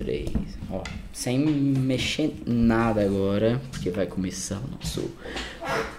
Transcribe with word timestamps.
Três. 0.00 0.30
Ó, 0.70 0.84
sem 1.12 1.40
mexer 1.40 2.32
nada 2.46 3.02
agora, 3.02 3.60
porque 3.72 3.90
vai 3.90 4.06
começar 4.06 4.58
o 4.60 4.68
nosso 4.68 5.10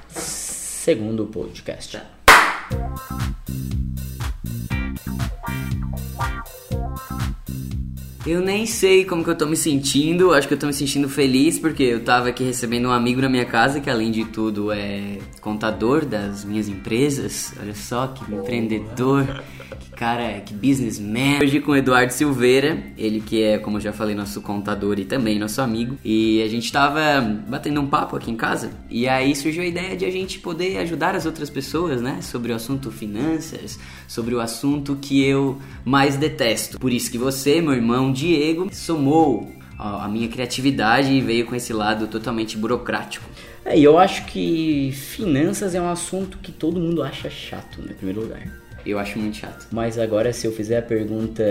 segundo 0.08 1.26
podcast. 1.26 2.02
Eu 8.26 8.42
nem 8.42 8.66
sei 8.66 9.06
como 9.06 9.24
que 9.24 9.30
eu 9.30 9.36
tô 9.36 9.48
me 9.48 9.56
sentindo, 9.56 10.34
acho 10.34 10.48
que 10.48 10.54
eu 10.54 10.58
tô 10.60 10.68
me 10.68 10.74
sentindo 10.74 11.10
feliz 11.10 11.58
porque 11.58 11.82
eu 11.82 12.04
tava 12.04 12.30
aqui 12.30 12.44
recebendo 12.44 12.88
um 12.88 12.92
amigo 12.92 13.20
na 13.22 13.30
minha 13.30 13.46
casa 13.46 13.80
que 13.80 13.90
além 13.90 14.12
de 14.12 14.24
tudo 14.26 14.72
é 14.72 15.18
contador 15.42 16.06
das 16.06 16.46
minhas 16.46 16.68
empresas. 16.68 17.54
Olha 17.60 17.74
só 17.74 18.08
que 18.08 18.32
empreendedor, 18.32 19.26
que 19.80 19.90
cara, 19.92 20.42
que 20.42 20.54
businessman. 20.54 21.40
Hoje 21.42 21.60
com 21.60 21.72
o 21.72 21.76
Eduardo 21.76 22.14
Silveira, 22.14 22.84
ele 22.98 23.20
que 23.20 23.42
é, 23.42 23.58
como 23.58 23.78
eu 23.78 23.82
já 23.82 23.92
falei, 23.92 24.14
nosso 24.14 24.42
contador 24.42 25.00
e 25.00 25.06
também 25.06 25.40
nosso 25.40 25.62
amigo. 25.62 25.98
E 26.06 26.44
a 26.44 26.48
gente 26.48 26.72
tava 26.72 27.22
batendo 27.48 27.82
um 27.82 27.88
papo 27.88 28.16
aqui 28.16 28.30
em 28.30 28.36
casa 28.36 28.72
e 28.90 29.08
aí 29.08 29.36
surgiu 29.36 29.64
a 29.64 29.66
ideia 29.66 29.98
de 29.98 30.06
a 30.06 30.12
gente 30.12 30.40
poder 30.40 30.78
ajudar 30.78 31.16
as 31.16 31.26
outras 31.26 31.50
pessoas, 31.50 32.02
né, 32.02 32.22
sobre 32.22 32.52
o 32.52 32.56
assunto 32.56 32.92
finanças, 32.92 33.80
sobre 34.08 34.36
o 34.36 34.40
assunto 34.40 34.98
que 35.02 35.24
eu 35.24 35.39
mais 35.86 36.16
detesto. 36.18 36.80
Por 36.80 36.92
isso 36.92 37.12
que 37.12 37.18
você, 37.18 37.62
meu 37.62 37.74
irmão 37.74 38.12
Diego, 38.12 38.70
somou 38.72 39.52
a 39.78 40.08
minha 40.10 40.28
criatividade 40.28 41.12
e 41.12 41.22
veio 41.22 41.46
com 41.46 41.56
esse 41.56 41.72
lado 41.72 42.08
totalmente 42.08 42.58
burocrático. 42.58 43.26
É, 43.64 43.78
e 43.78 43.84
eu 43.84 43.98
acho 43.98 44.26
que 44.26 44.92
finanças 44.92 45.74
é 45.74 45.82
um 45.82 45.90
assunto 45.90 46.38
que 46.40 46.52
todo 46.52 46.80
mundo 46.80 47.02
acha 47.02 47.30
chato, 47.30 47.82
né, 47.82 47.92
em 47.92 47.96
primeiro 47.96 48.22
lugar. 48.22 48.44
Eu 48.86 49.00
acho 49.00 49.18
muito 49.20 49.38
chato. 49.38 49.68
Mas 49.72 49.98
agora 49.98 50.34
se 50.34 50.46
eu 50.46 50.52
fizer 50.52 50.80
a 50.80 50.82
pergunta, 50.82 51.44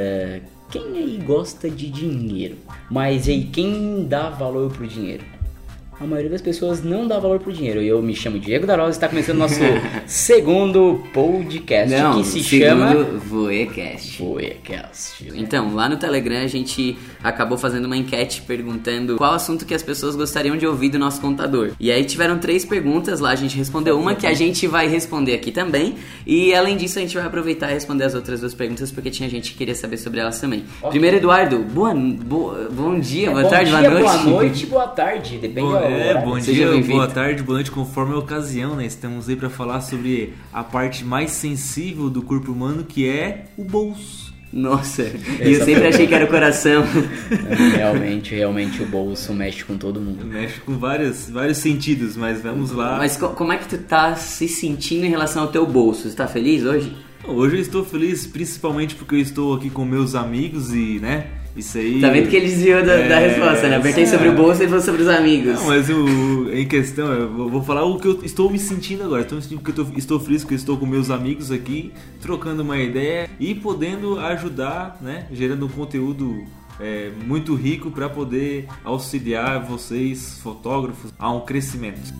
quem 0.71 0.99
aí 0.99 1.23
gosta 1.25 1.71
de 1.71 1.89
dinheiro? 1.89 2.57
Mas 2.91 3.29
aí 3.29 3.45
quem 3.45 4.07
dá 4.07 4.29
valor 4.29 4.71
pro 4.73 4.87
dinheiro? 4.87 5.25
A 6.01 6.07
maioria 6.07 6.31
das 6.31 6.41
pessoas 6.41 6.81
não 6.81 7.09
dá 7.09 7.19
valor 7.19 7.41
pro 7.41 7.53
dinheiro. 7.53 7.83
Eu 7.83 8.01
me 8.01 8.15
chamo 8.15 8.39
Diego 8.39 8.65
da 8.65 8.77
Rosa 8.77 8.91
e 8.91 8.93
está 8.93 9.09
começando 9.09 9.39
nosso 9.39 9.59
segundo 10.07 11.03
podcast 11.13 11.93
Não, 11.93 12.19
que 12.23 12.25
se 12.29 12.41
chama 12.45 12.95
Voecast. 12.95 14.17
Voecast. 14.23 15.29
Então, 15.35 15.75
lá 15.75 15.89
no 15.89 15.97
Telegram 15.97 16.37
a 16.41 16.47
gente 16.47 16.97
acabou 17.23 17.59
fazendo 17.59 17.87
uma 17.87 17.97
enquete 17.97 18.43
perguntando 18.43 19.17
qual 19.17 19.35
assunto 19.35 19.67
que 19.67 19.75
as 19.75 19.83
pessoas 19.83 20.15
gostariam 20.15 20.57
de 20.57 20.65
ouvir 20.69 20.89
do 20.91 21.01
nosso 21.01 21.21
contador. 21.21 21.73
E 21.81 21.91
aí 21.91 22.05
tiveram 22.05 22.39
três 22.39 22.65
perguntas 22.65 23.19
lá, 23.19 23.31
a 23.31 23.37
gente 23.37 23.57
respondeu 23.57 23.99
uma 23.99 24.15
que 24.15 24.27
a 24.27 24.35
gente 24.35 24.69
vai 24.69 24.87
responder 24.87 25.35
aqui 25.35 25.51
também. 25.51 25.97
E 26.25 26.55
além 26.55 26.77
disso, 26.77 27.01
a 27.01 27.03
gente 27.03 27.17
vai 27.17 27.27
aproveitar 27.27 27.71
e 27.71 27.75
responder 27.75 28.05
as 28.05 28.15
outras 28.15 28.39
duas 28.41 28.55
perguntas 28.55 28.93
porque 28.93 29.11
tinha 29.11 29.29
gente 29.29 29.51
que 29.51 29.59
queria 29.59 29.75
saber 29.75 29.97
sobre 29.97 30.21
elas 30.21 30.41
também. 30.41 30.63
Primeiro, 30.91 31.17
Eduardo, 31.17 31.59
boa, 31.59 31.93
boa- 31.93 32.69
bom 32.71 33.01
dia, 33.01 33.31
boa 33.33 33.43
Bom 33.43 33.51
tarde, 33.51 33.71
dia, 33.73 33.81
boa 33.81 33.91
noite. 33.91 34.05
boa 34.07 34.23
noite, 34.43 34.67
boa 34.67 34.87
tarde. 34.87 35.39
Depende 35.39 35.61
Bom, 35.61 35.88
é, 35.89 36.23
bom 36.25 36.41
Seja 36.41 36.73
dia, 36.73 36.83
boa 36.83 37.07
tarde, 37.09 37.43
boa 37.43 37.57
noite, 37.57 37.71
conforme 37.71 38.15
a 38.15 38.19
ocasião, 38.19 38.77
né? 38.77 38.87
Estamos 38.87 39.29
aí 39.29 39.37
para 39.37 39.51
falar 39.51 39.81
sobre 39.81 40.35
a 40.53 40.63
parte 40.63 41.05
mais 41.05 41.31
sensível 41.33 42.09
do 42.11 42.23
corpo 42.23 42.53
humano, 42.53 42.85
que 42.85 43.09
é 43.09 43.45
o 43.57 43.65
bolso. 43.65 44.29
Nossa, 44.51 45.03
e 45.45 45.53
eu 45.53 45.65
sempre 45.65 45.89
achei 45.89 46.07
que 46.07 46.15
era 46.15 46.25
o 46.25 46.29
coração. 46.29 46.83
Realmente, 47.77 48.35
realmente 48.35 48.83
o 48.83 48.87
bolso 48.87 49.33
mexe 49.35 49.65
com 49.65 49.77
todo 49.77 50.01
mundo. 50.01 50.25
Mexe 50.25 50.61
com 50.61 50.79
vários, 50.79 51.29
vários 51.29 51.59
sentidos, 51.59 52.17
mas 52.17 52.41
vamos 52.41 52.71
lá. 52.73 52.97
Mas 52.97 53.17
co- 53.17 53.29
como 53.31 53.53
é 53.53 53.59
que 53.59 53.69
tu 53.69 53.79
tá 53.79 54.15
se 54.17 54.49
sentindo 54.49 55.05
em 55.05 55.11
relação 55.11 55.43
ao 55.43 55.49
teu 55.49 55.67
bolso? 55.67 56.09
Você 56.09 56.17
tá 56.17 56.27
feliz 56.27 56.65
hoje? 56.65 56.97
Hoje 57.27 57.57
eu 57.57 57.61
estou 57.61 57.85
feliz 57.85 58.27
principalmente 58.27 58.95
porque 58.95 59.17
eu 59.17 59.21
estou 59.21 59.55
aqui 59.55 59.69
com 59.69 59.85
meus 59.85 60.15
amigos 60.15 60.73
e, 60.73 60.99
né? 60.99 61.27
Isso 61.59 61.77
aí. 61.77 62.01
Tá 62.01 62.09
vendo 62.11 62.29
que 62.29 62.37
ele 62.37 62.47
desviou 62.47 62.81
da, 62.81 62.97
da 62.97 63.21
É, 63.21 63.29
resposta, 63.29 63.69
né? 63.69 63.77
Apertei 63.77 64.05
é. 64.05 64.07
sobre 64.07 64.29
o 64.29 64.33
bolso 64.33 64.61
e 64.61 64.63
ele 64.63 64.69
falou 64.71 64.85
sobre 64.85 65.03
os 65.03 65.09
amigos. 65.09 65.55
Não, 65.55 65.67
mas 65.67 65.91
o, 65.91 66.49
em 66.53 66.67
questão, 66.69 67.13
eu 67.13 67.29
vou- 67.33 67.49
vou 67.51 67.63
falar 67.65 67.85
o 67.85 67.99
que 67.99 68.07
eu 68.07 68.21
estou 68.23 68.49
me 68.49 68.59
sentindo 68.59 69.03
agora. 69.03 69.23
Estou 69.23 69.37
me 69.37 69.43
sentindo 69.43 69.61
porque 69.61 69.81
eu 69.81 69.85
tô- 69.85 69.93
estou 69.99 70.21
feliz 70.21 70.43
porque 70.43 70.55
eu 70.55 70.59
estou 70.59 70.77
com 70.77 70.87
meus 70.87 71.11
amigos 71.11 71.51
aqui, 71.51 71.93
trocando 72.21 72.63
uma 72.63 72.79
ideia 72.79 73.29
e 73.41 73.55
podendo 73.55 74.19
ajudar, 74.21 74.99
né? 75.01 75.27
Gerando 75.33 75.67
um 75.67 75.69
conteúdo 75.69 76.45
é, 76.81 77.11
muito 77.27 77.57
rico 77.57 77.91
para 77.91 78.09
poder 78.09 78.67
auxiliar 78.85 79.59
vocês, 79.65 80.39
fotógrafos, 80.41 81.13
a 81.19 81.29
um 81.33 81.41
crescimento. 81.41 82.15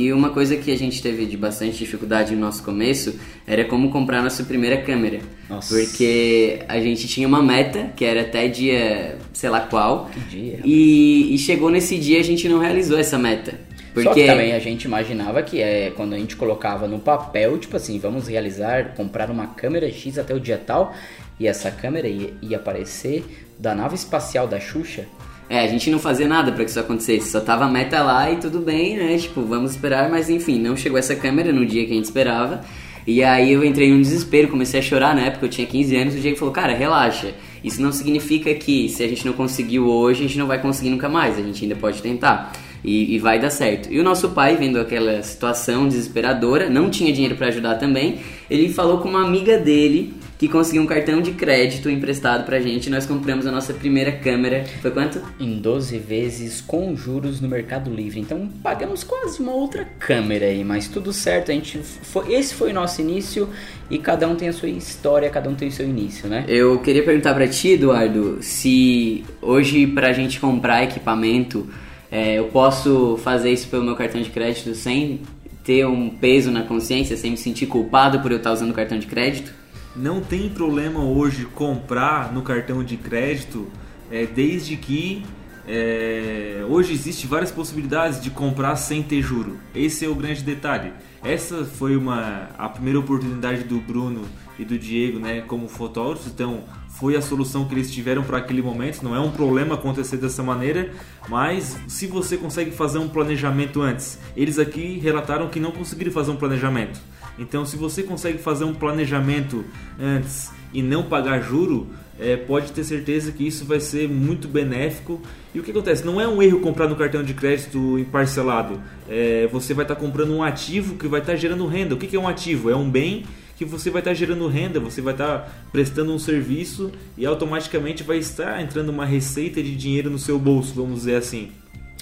E 0.00 0.12
uma 0.12 0.30
coisa 0.30 0.56
que 0.56 0.70
a 0.70 0.78
gente 0.78 1.02
teve 1.02 1.26
de 1.26 1.36
bastante 1.36 1.76
dificuldade 1.76 2.32
no 2.32 2.40
nosso 2.40 2.62
começo 2.62 3.18
era 3.44 3.64
como 3.64 3.90
comprar 3.90 4.22
nossa 4.22 4.44
primeira 4.44 4.80
câmera. 4.80 5.18
Nossa. 5.50 5.74
Porque 5.74 6.60
a 6.68 6.78
gente 6.78 7.08
tinha 7.08 7.26
uma 7.26 7.42
meta, 7.42 7.90
que 7.96 8.04
era 8.04 8.20
até 8.20 8.46
dia, 8.46 9.18
sei 9.32 9.50
lá 9.50 9.62
qual. 9.62 10.08
Que 10.12 10.20
dia, 10.20 10.60
E, 10.64 11.34
e 11.34 11.38
chegou 11.38 11.68
nesse 11.68 11.98
dia 11.98 12.20
a 12.20 12.22
gente 12.22 12.48
não 12.48 12.60
realizou 12.60 12.96
essa 12.96 13.18
meta. 13.18 13.58
Porque 13.92 14.08
Só 14.08 14.14
que 14.14 14.26
também 14.26 14.52
a 14.52 14.60
gente 14.60 14.84
imaginava 14.84 15.42
que 15.42 15.60
é 15.60 15.90
quando 15.90 16.12
a 16.12 16.18
gente 16.18 16.36
colocava 16.36 16.86
no 16.86 17.00
papel, 17.00 17.58
tipo 17.58 17.76
assim, 17.76 17.98
vamos 17.98 18.28
realizar, 18.28 18.94
comprar 18.94 19.28
uma 19.28 19.48
câmera 19.48 19.90
X 19.90 20.16
até 20.16 20.32
o 20.32 20.38
dia 20.38 20.62
tal, 20.64 20.94
e 21.40 21.48
essa 21.48 21.72
câmera 21.72 22.06
ia, 22.06 22.32
ia 22.40 22.56
aparecer 22.56 23.24
da 23.58 23.74
nave 23.74 23.96
espacial 23.96 24.46
da 24.46 24.60
Xuxa. 24.60 25.06
É, 25.48 25.60
a 25.60 25.66
gente 25.66 25.90
não 25.90 25.98
fazia 25.98 26.28
nada 26.28 26.52
pra 26.52 26.62
que 26.62 26.70
isso 26.70 26.78
acontecesse, 26.78 27.30
só 27.30 27.40
tava 27.40 27.64
a 27.64 27.68
meta 27.68 28.02
lá 28.02 28.30
e 28.30 28.36
tudo 28.36 28.60
bem, 28.60 28.96
né? 28.98 29.16
Tipo, 29.16 29.42
vamos 29.42 29.70
esperar, 29.70 30.10
mas 30.10 30.28
enfim, 30.28 30.58
não 30.58 30.76
chegou 30.76 30.98
essa 30.98 31.16
câmera 31.16 31.52
no 31.52 31.64
dia 31.64 31.86
que 31.86 31.92
a 31.92 31.94
gente 31.94 32.04
esperava. 32.04 32.60
E 33.06 33.24
aí 33.24 33.54
eu 33.54 33.64
entrei 33.64 33.88
em 33.88 33.94
um 33.94 34.02
desespero, 34.02 34.48
comecei 34.48 34.80
a 34.80 34.82
chorar 34.82 35.14
na 35.14 35.22
época, 35.22 35.46
eu 35.46 35.48
tinha 35.48 35.66
15 35.66 35.96
anos, 35.96 36.14
o 36.14 36.18
Diego 36.18 36.36
falou, 36.36 36.52
cara, 36.52 36.74
relaxa. 36.74 37.32
Isso 37.64 37.80
não 37.80 37.90
significa 37.90 38.52
que 38.54 38.90
se 38.90 39.02
a 39.02 39.08
gente 39.08 39.24
não 39.24 39.32
conseguiu 39.32 39.88
hoje, 39.88 40.24
a 40.24 40.26
gente 40.26 40.38
não 40.38 40.46
vai 40.46 40.60
conseguir 40.60 40.90
nunca 40.90 41.08
mais, 41.08 41.38
a 41.38 41.42
gente 41.42 41.64
ainda 41.64 41.74
pode 41.74 42.02
tentar. 42.02 42.52
E, 42.84 43.14
e 43.14 43.18
vai 43.18 43.40
dar 43.40 43.48
certo. 43.48 43.90
E 43.90 43.98
o 43.98 44.04
nosso 44.04 44.28
pai, 44.28 44.56
vendo 44.56 44.78
aquela 44.78 45.22
situação 45.22 45.88
desesperadora, 45.88 46.68
não 46.68 46.90
tinha 46.90 47.10
dinheiro 47.10 47.34
pra 47.34 47.48
ajudar 47.48 47.76
também, 47.76 48.18
ele 48.50 48.68
falou 48.68 48.98
com 48.98 49.08
uma 49.08 49.24
amiga 49.24 49.56
dele 49.56 50.12
que 50.38 50.48
conseguiu 50.48 50.82
um 50.82 50.86
cartão 50.86 51.20
de 51.20 51.32
crédito 51.32 51.90
emprestado 51.90 52.46
pra 52.46 52.60
gente. 52.60 52.86
e 52.86 52.90
Nós 52.90 53.04
compramos 53.04 53.44
a 53.44 53.50
nossa 53.50 53.74
primeira 53.74 54.12
câmera. 54.12 54.64
Foi 54.80 54.92
quanto? 54.92 55.20
Em 55.40 55.58
12 55.58 55.98
vezes 55.98 56.60
com 56.60 56.94
juros 56.94 57.40
no 57.40 57.48
Mercado 57.48 57.92
Livre. 57.92 58.20
Então 58.20 58.48
pagamos 58.62 59.02
quase 59.02 59.40
uma 59.40 59.52
outra 59.52 59.84
câmera 59.98 60.46
aí, 60.46 60.62
mas 60.62 60.86
tudo 60.86 61.12
certo. 61.12 61.50
A 61.50 61.54
gente 61.54 61.78
foi, 61.78 62.32
esse 62.32 62.54
foi 62.54 62.70
o 62.70 62.74
nosso 62.74 63.00
início 63.00 63.48
e 63.90 63.98
cada 63.98 64.28
um 64.28 64.36
tem 64.36 64.48
a 64.48 64.52
sua 64.52 64.68
história, 64.68 65.28
cada 65.28 65.50
um 65.50 65.56
tem 65.56 65.68
o 65.68 65.72
seu 65.72 65.88
início, 65.88 66.28
né? 66.28 66.44
Eu 66.46 66.78
queria 66.78 67.02
perguntar 67.02 67.34
pra 67.34 67.48
ti, 67.48 67.70
Eduardo, 67.70 68.38
se 68.40 69.24
hoje 69.42 69.88
pra 69.88 70.12
gente 70.12 70.38
comprar 70.38 70.84
equipamento, 70.84 71.66
é, 72.12 72.38
eu 72.38 72.44
posso 72.44 73.18
fazer 73.24 73.50
isso 73.50 73.66
pelo 73.66 73.82
meu 73.82 73.96
cartão 73.96 74.22
de 74.22 74.30
crédito 74.30 74.72
sem 74.76 75.20
ter 75.64 75.84
um 75.84 76.08
peso 76.08 76.52
na 76.52 76.62
consciência, 76.62 77.16
sem 77.16 77.32
me 77.32 77.36
sentir 77.36 77.66
culpado 77.66 78.20
por 78.20 78.30
eu 78.30 78.38
estar 78.38 78.52
usando 78.52 78.70
o 78.70 78.74
cartão 78.74 78.98
de 78.98 79.06
crédito? 79.06 79.57
Não 79.98 80.20
tem 80.20 80.48
problema 80.48 81.00
hoje 81.00 81.44
comprar 81.44 82.32
no 82.32 82.40
cartão 82.42 82.84
de 82.84 82.96
crédito, 82.96 83.66
é, 84.08 84.26
desde 84.26 84.76
que 84.76 85.26
é, 85.66 86.64
hoje 86.68 86.92
existe 86.92 87.26
várias 87.26 87.50
possibilidades 87.50 88.20
de 88.20 88.30
comprar 88.30 88.76
sem 88.76 89.02
ter 89.02 89.20
juro. 89.20 89.58
Esse 89.74 90.04
é 90.04 90.08
o 90.08 90.14
grande 90.14 90.44
detalhe. 90.44 90.92
Essa 91.24 91.64
foi 91.64 91.96
uma 91.96 92.48
a 92.56 92.68
primeira 92.68 93.00
oportunidade 93.00 93.64
do 93.64 93.80
Bruno 93.80 94.22
e 94.56 94.64
do 94.64 94.78
Diego, 94.78 95.18
né, 95.18 95.40
como 95.40 95.68
fotógrafos. 95.68 96.28
Então 96.28 96.62
foi 96.90 97.16
a 97.16 97.20
solução 97.20 97.66
que 97.66 97.74
eles 97.74 97.90
tiveram 97.90 98.22
para 98.22 98.38
aquele 98.38 98.62
momento. 98.62 99.02
Não 99.02 99.16
é 99.16 99.20
um 99.20 99.32
problema 99.32 99.74
acontecer 99.74 100.18
dessa 100.18 100.44
maneira, 100.44 100.92
mas 101.28 101.76
se 101.88 102.06
você 102.06 102.36
consegue 102.36 102.70
fazer 102.70 102.98
um 102.98 103.08
planejamento 103.08 103.82
antes, 103.82 104.16
eles 104.36 104.60
aqui 104.60 105.00
relataram 105.00 105.48
que 105.48 105.58
não 105.58 105.72
conseguiram 105.72 106.12
fazer 106.12 106.30
um 106.30 106.36
planejamento. 106.36 107.00
Então, 107.38 107.64
se 107.64 107.76
você 107.76 108.02
consegue 108.02 108.38
fazer 108.38 108.64
um 108.64 108.74
planejamento 108.74 109.64
antes 109.98 110.50
e 110.72 110.82
não 110.82 111.04
pagar 111.04 111.40
juro, 111.40 111.88
é, 112.18 112.36
pode 112.36 112.72
ter 112.72 112.82
certeza 112.82 113.30
que 113.30 113.46
isso 113.46 113.64
vai 113.64 113.80
ser 113.80 114.08
muito 114.08 114.48
benéfico. 114.48 115.20
E 115.54 115.60
o 115.60 115.62
que 115.62 115.70
acontece? 115.70 116.04
Não 116.04 116.20
é 116.20 116.26
um 116.26 116.42
erro 116.42 116.60
comprar 116.60 116.88
no 116.88 116.96
cartão 116.96 117.22
de 117.22 117.32
crédito 117.32 117.98
em 117.98 118.04
parcelado. 118.04 118.80
É, 119.08 119.48
você 119.52 119.72
vai 119.72 119.84
estar 119.84 119.94
comprando 119.94 120.34
um 120.34 120.42
ativo 120.42 120.96
que 120.96 121.06
vai 121.06 121.20
estar 121.20 121.36
gerando 121.36 121.66
renda. 121.66 121.94
O 121.94 121.98
que 121.98 122.06
que 122.06 122.16
é 122.16 122.20
um 122.20 122.28
ativo? 122.28 122.70
É 122.70 122.76
um 122.76 122.90
bem 122.90 123.24
que 123.56 123.64
você 123.64 123.90
vai 123.90 124.00
estar 124.00 124.14
gerando 124.14 124.46
renda, 124.46 124.78
você 124.78 125.00
vai 125.00 125.14
estar 125.14 125.66
prestando 125.72 126.12
um 126.12 126.18
serviço 126.18 126.92
e 127.16 127.26
automaticamente 127.26 128.04
vai 128.04 128.18
estar 128.18 128.62
entrando 128.62 128.90
uma 128.90 129.04
receita 129.04 129.60
de 129.60 129.74
dinheiro 129.74 130.08
no 130.08 130.18
seu 130.18 130.38
bolso, 130.38 130.72
vamos 130.74 131.00
dizer 131.00 131.16
assim. 131.16 131.50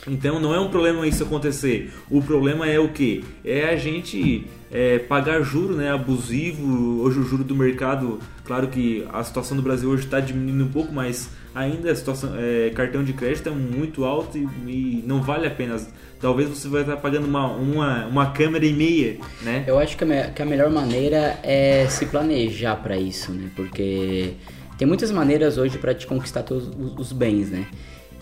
Então 0.06 0.38
não 0.38 0.54
é 0.54 0.60
um 0.60 0.68
problema 0.68 1.06
isso 1.06 1.22
acontecer. 1.22 1.92
O 2.10 2.22
problema 2.22 2.68
é 2.68 2.78
o 2.78 2.88
que? 2.88 3.24
É 3.44 3.68
a 3.68 3.76
gente 3.76 4.46
é, 4.70 4.98
pagar 4.98 5.42
juro 5.42 5.74
né, 5.74 5.90
abusivo. 5.90 7.02
Hoje 7.02 7.18
o 7.18 7.22
juro 7.22 7.44
do 7.44 7.54
mercado, 7.54 8.20
claro 8.44 8.68
que 8.68 9.06
a 9.12 9.22
situação 9.24 9.56
do 9.56 9.62
Brasil 9.62 9.88
hoje 9.90 10.04
está 10.04 10.20
diminuindo 10.20 10.64
um 10.64 10.68
pouco, 10.68 10.92
mas 10.92 11.30
ainda 11.54 11.90
a 11.90 11.96
situação, 11.96 12.34
é, 12.36 12.70
cartão 12.70 13.02
de 13.02 13.12
crédito 13.12 13.48
é 13.48 13.52
muito 13.52 14.04
alto 14.04 14.36
e, 14.36 14.42
e, 14.66 15.04
não 15.06 15.22
vale 15.22 15.46
a 15.46 15.50
pena. 15.50 15.76
Talvez 16.20 16.48
você 16.48 16.68
vai 16.68 16.82
estar 16.82 16.96
pagando 16.96 17.26
uma, 17.26 17.46
uma, 17.46 18.06
uma 18.06 18.30
câmera 18.30 18.64
e 18.64 18.72
meia, 18.72 19.18
né? 19.42 19.64
Eu 19.66 19.78
acho 19.78 19.96
que 19.96 20.04
a, 20.04 20.30
que 20.30 20.42
a 20.42 20.46
melhor 20.46 20.70
maneira 20.70 21.38
é 21.42 21.86
se 21.88 22.06
planejar 22.06 22.76
para 22.76 22.96
isso, 22.96 23.32
né? 23.32 23.50
Porque 23.54 24.34
tem 24.78 24.86
muitas 24.86 25.10
maneiras 25.10 25.58
hoje 25.58 25.78
para 25.78 25.94
te 25.94 26.06
conquistar 26.06 26.42
todos 26.42 26.70
os 26.98 27.12
bens, 27.12 27.50
né? 27.50 27.66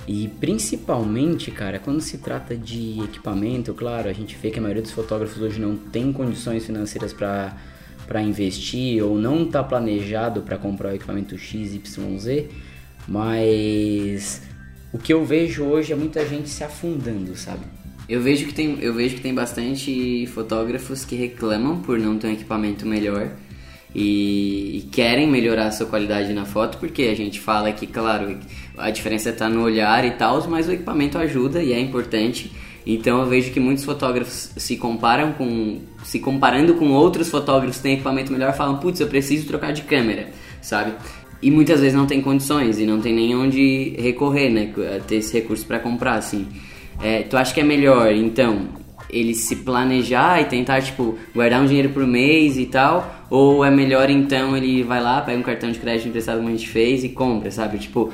E 0.06 0.28
principalmente, 0.28 1.50
cara, 1.50 1.78
quando 1.78 2.00
se 2.00 2.18
trata 2.18 2.56
de 2.56 3.00
equipamento, 3.02 3.72
claro, 3.72 4.08
a 4.08 4.12
gente 4.12 4.36
vê 4.36 4.50
que 4.50 4.58
a 4.58 4.62
maioria 4.62 4.82
dos 4.82 4.92
fotógrafos 4.92 5.40
hoje 5.40 5.58
não 5.58 5.76
tem 5.76 6.12
condições 6.12 6.66
financeiras 6.66 7.12
para 7.12 7.56
para 8.06 8.22
investir 8.22 9.02
ou 9.02 9.18
não 9.18 9.44
está 9.44 9.62
planejado 9.62 10.42
para 10.42 10.58
comprar 10.58 10.92
o 10.92 10.94
equipamento 10.94 11.38
XYZ, 11.38 12.44
mas 13.08 14.42
o 14.92 14.98
que 14.98 15.12
eu 15.12 15.24
vejo 15.24 15.64
hoje 15.64 15.92
é 15.92 15.96
muita 15.96 16.26
gente 16.26 16.48
se 16.48 16.62
afundando, 16.62 17.36
sabe? 17.36 17.64
Eu 18.08 18.20
vejo 18.20 18.46
que 18.46 18.52
tem, 18.52 18.78
eu 18.80 18.92
vejo 18.92 19.16
que 19.16 19.22
tem 19.22 19.34
bastante 19.34 20.26
fotógrafos 20.26 21.04
que 21.04 21.16
reclamam 21.16 21.80
por 21.80 21.98
não 21.98 22.18
ter 22.18 22.26
um 22.26 22.32
equipamento 22.32 22.86
melhor 22.86 23.30
e, 23.94 24.78
e, 24.78 24.88
querem 24.90 25.28
melhorar 25.28 25.66
a 25.66 25.70
sua 25.70 25.86
qualidade 25.86 26.32
na 26.32 26.44
foto, 26.44 26.78
porque 26.78 27.02
a 27.02 27.14
gente 27.14 27.38
fala 27.38 27.70
que, 27.72 27.86
claro, 27.86 28.36
a 28.76 28.90
diferença 28.90 29.30
está 29.30 29.48
no 29.48 29.62
olhar 29.62 30.04
e 30.04 30.10
tal, 30.12 30.46
mas 30.48 30.68
o 30.68 30.72
equipamento 30.72 31.16
ajuda 31.16 31.62
e 31.62 31.72
é 31.72 31.78
importante. 31.78 32.50
Então 32.86 33.20
eu 33.20 33.26
vejo 33.26 33.52
que 33.52 33.60
muitos 33.60 33.84
fotógrafos 33.84 34.50
se 34.56 34.76
comparam 34.76 35.32
com, 35.32 35.80
se 36.02 36.18
comparando 36.18 36.74
com 36.74 36.90
outros 36.90 37.30
fotógrafos 37.30 37.78
que 37.78 37.82
têm 37.82 37.94
equipamento 37.94 38.32
melhor, 38.32 38.52
falam, 38.54 38.78
putz, 38.78 39.00
eu 39.00 39.06
preciso 39.06 39.46
trocar 39.46 39.72
de 39.72 39.82
câmera, 39.82 40.28
sabe? 40.60 40.92
E 41.40 41.50
muitas 41.50 41.80
vezes 41.80 41.94
não 41.94 42.06
tem 42.06 42.20
condições 42.20 42.78
e 42.78 42.86
não 42.86 43.00
tem 43.00 43.14
nem 43.14 43.34
onde 43.34 43.94
recorrer, 43.98 44.50
né? 44.50 44.72
Ter 45.06 45.16
esse 45.16 45.32
recurso 45.32 45.64
para 45.66 45.78
comprar, 45.78 46.14
assim. 46.14 46.46
É, 47.02 47.22
tu 47.22 47.36
acha 47.36 47.52
que 47.52 47.60
é 47.60 47.64
melhor, 47.64 48.12
então, 48.12 48.68
ele 49.14 49.34
se 49.34 49.56
planejar 49.56 50.40
e 50.40 50.44
tentar, 50.46 50.82
tipo, 50.82 51.16
guardar 51.34 51.62
um 51.62 51.66
dinheiro 51.66 51.90
por 51.90 52.06
mês 52.06 52.58
e 52.58 52.66
tal? 52.66 53.24
Ou 53.30 53.64
é 53.64 53.70
melhor 53.70 54.10
então 54.10 54.56
ele 54.56 54.82
vai 54.82 55.00
lá, 55.00 55.20
pega 55.20 55.38
um 55.38 55.42
cartão 55.42 55.70
de 55.70 55.78
crédito 55.78 56.08
emprestado 56.08 56.36
como 56.36 56.48
a 56.48 56.52
gente 56.52 56.68
fez 56.68 57.04
e 57.04 57.08
compra, 57.08 57.50
sabe? 57.50 57.78
Tipo, 57.78 58.12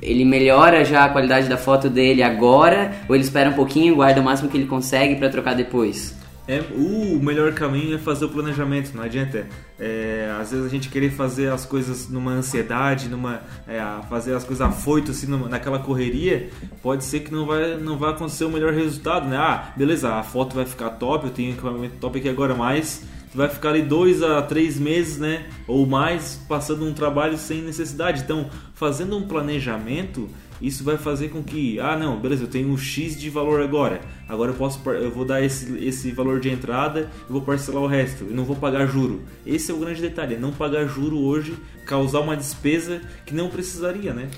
ele 0.00 0.24
melhora 0.24 0.84
já 0.84 1.04
a 1.04 1.08
qualidade 1.08 1.48
da 1.48 1.56
foto 1.56 1.90
dele 1.90 2.22
agora, 2.22 2.92
ou 3.08 3.14
ele 3.14 3.24
espera 3.24 3.50
um 3.50 3.54
pouquinho, 3.54 3.96
guarda 3.96 4.20
o 4.20 4.24
máximo 4.24 4.48
que 4.48 4.56
ele 4.56 4.66
consegue 4.66 5.16
para 5.16 5.28
trocar 5.28 5.54
depois? 5.54 6.14
É, 6.48 6.60
o 6.60 7.18
melhor 7.20 7.52
caminho 7.54 7.96
é 7.96 7.98
fazer 7.98 8.24
o 8.24 8.28
planejamento, 8.28 8.94
não 8.94 9.02
adianta. 9.02 9.46
É, 9.78 10.32
às 10.40 10.52
vezes 10.52 10.64
a 10.64 10.68
gente 10.68 10.88
querer 10.88 11.10
fazer 11.10 11.50
as 11.50 11.66
coisas 11.66 12.08
numa 12.08 12.30
ansiedade, 12.30 13.08
numa 13.08 13.42
é, 13.66 13.82
fazer 14.08 14.34
as 14.34 14.44
coisas 14.44 14.66
afoito 14.66 15.10
assim, 15.10 15.26
numa, 15.26 15.48
naquela 15.48 15.80
correria, 15.80 16.50
pode 16.82 17.04
ser 17.04 17.20
que 17.20 17.32
não 17.32 17.46
vai, 17.46 17.76
não 17.76 17.98
vai 17.98 18.10
acontecer 18.10 18.44
o 18.44 18.50
melhor 18.50 18.72
resultado, 18.72 19.28
né? 19.28 19.36
Ah, 19.36 19.72
beleza, 19.76 20.14
a 20.14 20.22
foto 20.22 20.54
vai 20.54 20.64
ficar 20.64 20.90
top, 20.90 21.26
eu 21.26 21.32
tenho 21.32 21.52
equipamento 21.52 21.96
top 22.00 22.18
aqui 22.18 22.28
agora, 22.28 22.54
mas 22.54 23.02
vai 23.34 23.48
ficar 23.48 23.70
ali 23.70 23.82
dois 23.82 24.22
a 24.22 24.40
três 24.40 24.78
meses, 24.78 25.18
né, 25.18 25.46
ou 25.66 25.86
mais, 25.86 26.40
passando 26.48 26.86
um 26.86 26.94
trabalho 26.94 27.36
sem 27.36 27.60
necessidade. 27.60 28.22
Então, 28.22 28.48
fazendo 28.74 29.16
um 29.16 29.28
planejamento 29.28 30.28
isso 30.60 30.82
vai 30.82 30.96
fazer 30.96 31.28
com 31.28 31.42
que, 31.42 31.78
ah, 31.80 31.96
não, 31.96 32.18
beleza, 32.18 32.44
eu 32.44 32.48
tenho 32.48 32.68
um 32.68 32.78
X 32.78 33.18
de 33.18 33.28
valor 33.28 33.60
agora. 33.60 34.00
Agora 34.28 34.52
eu 34.52 34.56
posso 34.56 34.80
eu 34.90 35.10
vou 35.10 35.24
dar 35.24 35.42
esse, 35.42 35.76
esse 35.84 36.10
valor 36.12 36.40
de 36.40 36.48
entrada 36.48 37.10
e 37.28 37.32
vou 37.32 37.42
parcelar 37.42 37.82
o 37.82 37.86
resto. 37.86 38.24
Eu 38.24 38.34
não 38.34 38.44
vou 38.44 38.56
pagar 38.56 38.86
juro. 38.86 39.22
Esse 39.46 39.70
é 39.70 39.74
o 39.74 39.78
grande 39.78 40.00
detalhe, 40.00 40.34
é 40.34 40.38
não 40.38 40.52
pagar 40.52 40.86
juro 40.86 41.18
hoje, 41.18 41.54
causar 41.84 42.20
uma 42.20 42.36
despesa 42.36 43.00
que 43.24 43.34
não 43.34 43.48
precisaria, 43.48 44.12
né? 44.12 44.28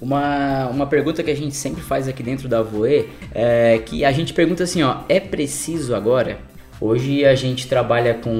Uma, 0.00 0.68
uma 0.68 0.86
pergunta 0.86 1.22
que 1.22 1.30
a 1.30 1.36
gente 1.36 1.56
sempre 1.56 1.82
faz 1.82 2.06
aqui 2.06 2.22
dentro 2.22 2.48
da 2.48 2.62
Voe 2.62 3.08
é 3.34 3.78
que 3.78 4.04
a 4.04 4.12
gente 4.12 4.32
pergunta 4.32 4.62
assim, 4.62 4.82
ó, 4.82 5.02
é 5.08 5.18
preciso 5.18 5.94
agora? 5.94 6.38
Hoje 6.80 7.24
a 7.24 7.34
gente 7.34 7.66
trabalha 7.66 8.14
com 8.14 8.30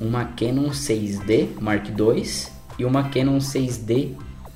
uma 0.00 0.26
Canon 0.26 0.68
6D 0.68 1.60
Mark 1.60 1.86
II 1.88 2.24
e 2.78 2.84
uma 2.84 3.08
Canon 3.08 3.38
6D 3.38 4.10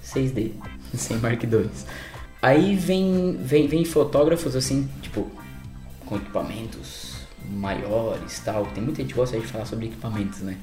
6D 0.04 0.52
sem 0.94 1.16
Mark 1.18 1.42
II. 1.42 1.68
Aí 2.40 2.76
vem, 2.76 3.36
vem, 3.40 3.66
vem 3.66 3.84
fotógrafos 3.84 4.54
assim, 4.54 4.88
tipo, 5.02 5.30
com 6.06 6.16
equipamentos 6.16 7.16
maiores 7.50 8.40
tal. 8.44 8.66
Tem 8.66 8.82
muita 8.82 9.02
gente 9.02 9.12
que 9.12 9.18
gosta 9.18 9.38
de 9.38 9.46
falar 9.46 9.64
sobre 9.64 9.86
equipamentos, 9.86 10.40
né? 10.40 10.56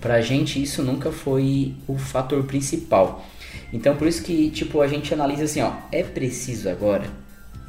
Pra 0.00 0.20
gente 0.20 0.62
isso 0.62 0.82
nunca 0.82 1.10
foi 1.10 1.74
o 1.86 1.98
fator 1.98 2.44
principal. 2.44 3.24
Então 3.72 3.96
por 3.96 4.06
isso 4.06 4.22
que 4.22 4.50
tipo 4.50 4.80
a 4.80 4.86
gente 4.86 5.12
analisa 5.12 5.44
assim, 5.44 5.60
ó, 5.60 5.72
é 5.90 6.02
preciso 6.02 6.68
agora 6.68 7.10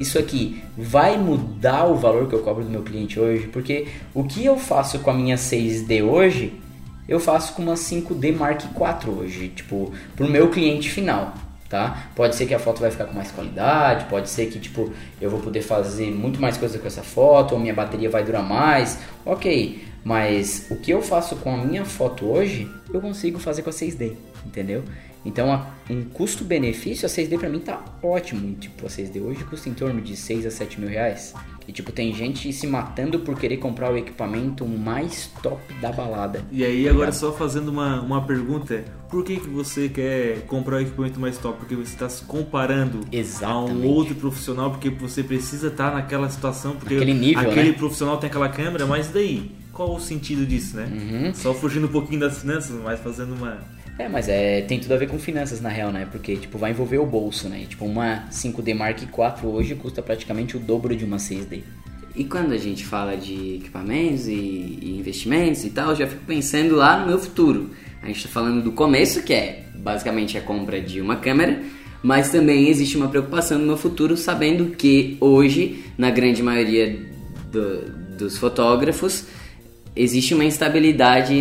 isso 0.00 0.18
aqui 0.18 0.64
vai 0.76 1.18
mudar 1.18 1.84
o 1.84 1.94
valor 1.94 2.26
que 2.26 2.34
eu 2.34 2.38
cobro 2.38 2.64
do 2.64 2.70
meu 2.70 2.82
cliente 2.82 3.20
hoje? 3.20 3.46
Porque 3.48 3.86
o 4.14 4.24
que 4.24 4.42
eu 4.42 4.56
faço 4.56 4.98
com 5.00 5.10
a 5.10 5.14
minha 5.14 5.36
6D 5.36 6.02
hoje, 6.02 6.54
eu 7.06 7.20
faço 7.20 7.52
com 7.52 7.62
uma 7.62 7.74
5D 7.74 8.34
Mark 8.34 8.62
IV 8.62 9.10
hoje, 9.10 9.48
tipo, 9.48 9.92
pro 10.16 10.26
meu 10.26 10.48
cliente 10.48 10.90
final 10.90 11.34
tá? 11.70 12.10
Pode 12.16 12.34
ser 12.34 12.46
que 12.46 12.52
a 12.52 12.58
foto 12.58 12.80
vai 12.80 12.90
ficar 12.90 13.04
com 13.04 13.14
mais 13.14 13.30
qualidade, 13.30 14.06
pode 14.06 14.28
ser 14.28 14.46
que 14.46 14.58
tipo 14.58 14.92
eu 15.20 15.30
vou 15.30 15.40
poder 15.40 15.62
fazer 15.62 16.10
muito 16.10 16.40
mais 16.40 16.58
coisa 16.58 16.78
com 16.78 16.86
essa 16.86 17.02
foto, 17.02 17.54
ou 17.54 17.60
minha 17.60 17.72
bateria 17.72 18.10
vai 18.10 18.24
durar 18.24 18.42
mais, 18.42 18.98
ok. 19.24 19.86
Mas 20.02 20.66
o 20.70 20.76
que 20.76 20.90
eu 20.90 21.00
faço 21.00 21.36
com 21.36 21.54
a 21.54 21.56
minha 21.58 21.84
foto 21.84 22.26
hoje, 22.26 22.68
eu 22.92 23.00
consigo 23.00 23.38
fazer 23.38 23.62
com 23.62 23.70
a 23.70 23.72
6D, 23.72 24.14
entendeu? 24.44 24.82
Então, 25.24 25.52
a, 25.52 25.66
um 25.90 26.04
custo-benefício, 26.04 27.06
a 27.06 27.08
6D 27.08 27.38
pra 27.38 27.48
mim 27.48 27.58
tá 27.58 27.82
ótimo. 28.02 28.54
Tipo, 28.56 28.86
a 28.86 28.88
6D 28.88 29.20
hoje 29.20 29.44
custa 29.44 29.68
em 29.68 29.74
torno 29.74 30.00
de 30.00 30.16
6 30.16 30.46
a 30.46 30.50
7 30.50 30.80
mil 30.80 30.88
reais. 30.88 31.34
E, 31.66 31.72
tipo, 31.72 31.92
tem 31.92 32.12
gente 32.12 32.52
se 32.52 32.66
matando 32.66 33.20
por 33.20 33.38
querer 33.38 33.58
comprar 33.58 33.92
o 33.92 33.96
equipamento 33.96 34.66
mais 34.66 35.30
top 35.42 35.62
da 35.74 35.92
balada. 35.92 36.44
E 36.50 36.64
aí, 36.64 36.88
agora 36.88 37.12
só 37.12 37.32
fazendo 37.32 37.68
uma, 37.68 38.00
uma 38.00 38.26
pergunta. 38.26 38.84
Por 39.08 39.24
que, 39.24 39.38
que 39.38 39.48
você 39.48 39.88
quer 39.88 40.40
comprar 40.46 40.76
o 40.76 40.80
equipamento 40.80 41.20
mais 41.20 41.36
top? 41.38 41.58
Porque 41.58 41.74
você 41.74 41.92
está 41.92 42.08
se 42.08 42.24
comparando 42.24 43.00
Exatamente. 43.12 43.70
a 43.70 43.74
um 43.74 43.86
outro 43.86 44.14
profissional, 44.14 44.70
porque 44.70 44.90
você 44.90 45.22
precisa 45.22 45.68
estar 45.68 45.92
naquela 45.92 46.28
situação, 46.28 46.76
porque 46.76 46.94
aquele, 46.94 47.14
nível, 47.14 47.50
aquele 47.50 47.70
né? 47.70 47.76
profissional 47.76 48.16
tem 48.18 48.28
aquela 48.28 48.48
câmera, 48.48 48.86
mas 48.86 49.08
daí? 49.08 49.59
Qual 49.80 49.94
o 49.94 49.98
sentido 49.98 50.44
disso, 50.44 50.76
né? 50.76 50.86
Uhum. 50.92 51.32
Só 51.32 51.54
fugindo 51.54 51.86
um 51.86 51.90
pouquinho 51.90 52.20
das 52.20 52.40
finanças, 52.40 52.78
mas 52.84 53.00
fazendo 53.00 53.34
uma 53.34 53.56
é, 53.98 54.10
mas 54.10 54.28
é, 54.28 54.60
tem 54.60 54.78
tudo 54.78 54.92
a 54.92 54.98
ver 54.98 55.08
com 55.08 55.18
finanças 55.18 55.58
na 55.58 55.70
real, 55.70 55.90
né? 55.90 56.06
Porque 56.12 56.36
tipo, 56.36 56.58
vai 56.58 56.72
envolver 56.72 56.98
o 56.98 57.06
bolso, 57.06 57.48
né? 57.48 57.64
Tipo, 57.66 57.86
uma 57.86 58.28
5D 58.30 58.74
Mark 58.74 59.00
IV 59.00 59.46
hoje 59.48 59.74
custa 59.74 60.02
praticamente 60.02 60.54
o 60.54 60.60
dobro 60.60 60.94
de 60.94 61.06
uma 61.06 61.16
6D. 61.16 61.62
E 62.14 62.24
quando 62.24 62.52
a 62.52 62.58
gente 62.58 62.84
fala 62.84 63.16
de 63.16 63.54
equipamentos 63.54 64.28
e, 64.28 64.32
e 64.32 64.96
investimentos 64.98 65.64
e 65.64 65.70
tal, 65.70 65.92
eu 65.92 65.96
já 65.96 66.06
fico 66.06 66.26
pensando 66.26 66.76
lá 66.76 67.00
no 67.00 67.06
meu 67.06 67.18
futuro. 67.18 67.70
A 68.02 68.06
gente 68.06 68.18
está 68.18 68.28
falando 68.28 68.62
do 68.62 68.72
começo, 68.72 69.22
que 69.22 69.32
é 69.32 69.64
basicamente 69.76 70.36
a 70.36 70.42
compra 70.42 70.78
de 70.78 71.00
uma 71.00 71.16
câmera, 71.16 71.58
mas 72.02 72.30
também 72.30 72.68
existe 72.68 72.98
uma 72.98 73.08
preocupação 73.08 73.58
no 73.58 73.64
meu 73.64 73.78
futuro, 73.78 74.14
sabendo 74.14 74.76
que 74.76 75.16
hoje, 75.22 75.86
na 75.96 76.10
grande 76.10 76.42
maioria 76.42 77.00
do, 77.50 78.16
dos 78.18 78.36
fotógrafos, 78.36 79.24
existe 79.94 80.34
uma 80.34 80.44
instabilidade 80.44 81.34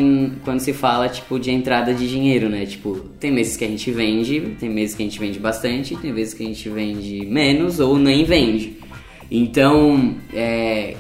quando 0.44 0.60
se 0.60 0.74
fala 0.74 1.08
tipo 1.08 1.40
de 1.40 1.52
entrada 1.52 1.94
de 1.94 2.08
dinheiro, 2.08 2.50
né? 2.50 2.66
Tipo, 2.66 3.00
tem 3.20 3.32
meses 3.32 3.56
que 3.56 3.66
a 3.66 3.68
gente 3.68 3.92
vende, 3.92 4.56
tem 4.60 4.70
meses 4.70 4.96
que 4.96 5.04
a 5.04 5.06
gente 5.06 5.20
vende 5.20 5.40
bastante, 5.40 5.96
tem 5.96 6.14
vezes 6.14 6.34
que 6.34 6.44
a 6.44 6.48
gente 6.48 6.68
vende 6.70 7.26
menos 7.26 7.80
ou 7.80 7.98
nem 7.98 8.24
vende. 8.24 8.78
Então, 9.32 10.16
é, 10.34 10.96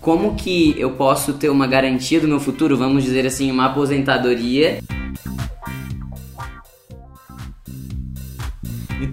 como 0.00 0.34
que 0.34 0.74
eu 0.76 0.90
posso 0.90 1.34
ter 1.34 1.48
uma 1.48 1.66
garantia 1.66 2.20
do 2.20 2.28
meu 2.28 2.40
futuro, 2.40 2.76
vamos 2.76 3.04
dizer 3.04 3.26
assim, 3.26 3.50
uma 3.50 3.66
aposentadoria? 3.66 4.80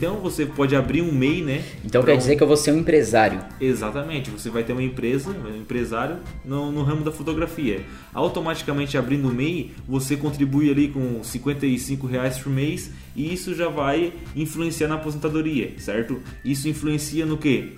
Então 0.01 0.15
você 0.15 0.47
pode 0.47 0.75
abrir 0.75 1.03
um 1.03 1.11
MEI, 1.11 1.43
né? 1.43 1.63
Então 1.85 2.01
quer 2.01 2.15
um... 2.15 2.17
dizer 2.17 2.35
que 2.35 2.41
eu 2.41 2.47
vou 2.47 2.57
ser 2.57 2.71
um 2.71 2.79
empresário. 2.79 3.39
Exatamente, 3.61 4.31
você 4.31 4.49
vai 4.49 4.63
ter 4.63 4.73
uma 4.73 4.81
empresa, 4.81 5.29
um 5.29 5.55
empresário 5.55 6.17
no, 6.43 6.71
no 6.71 6.81
ramo 6.81 7.03
da 7.03 7.11
fotografia. 7.11 7.85
Automaticamente 8.11 8.97
abrindo 8.97 9.29
o 9.29 9.31
MEI, 9.31 9.71
você 9.87 10.17
contribui 10.17 10.71
ali 10.71 10.87
com 10.87 11.23
55 11.23 12.07
reais 12.07 12.39
por 12.39 12.51
mês 12.51 12.89
e 13.15 13.31
isso 13.31 13.53
já 13.53 13.69
vai 13.69 14.11
influenciar 14.35 14.87
na 14.87 14.95
aposentadoria, 14.95 15.75
certo? 15.77 16.19
Isso 16.43 16.67
influencia 16.67 17.23
no 17.23 17.37
que? 17.37 17.75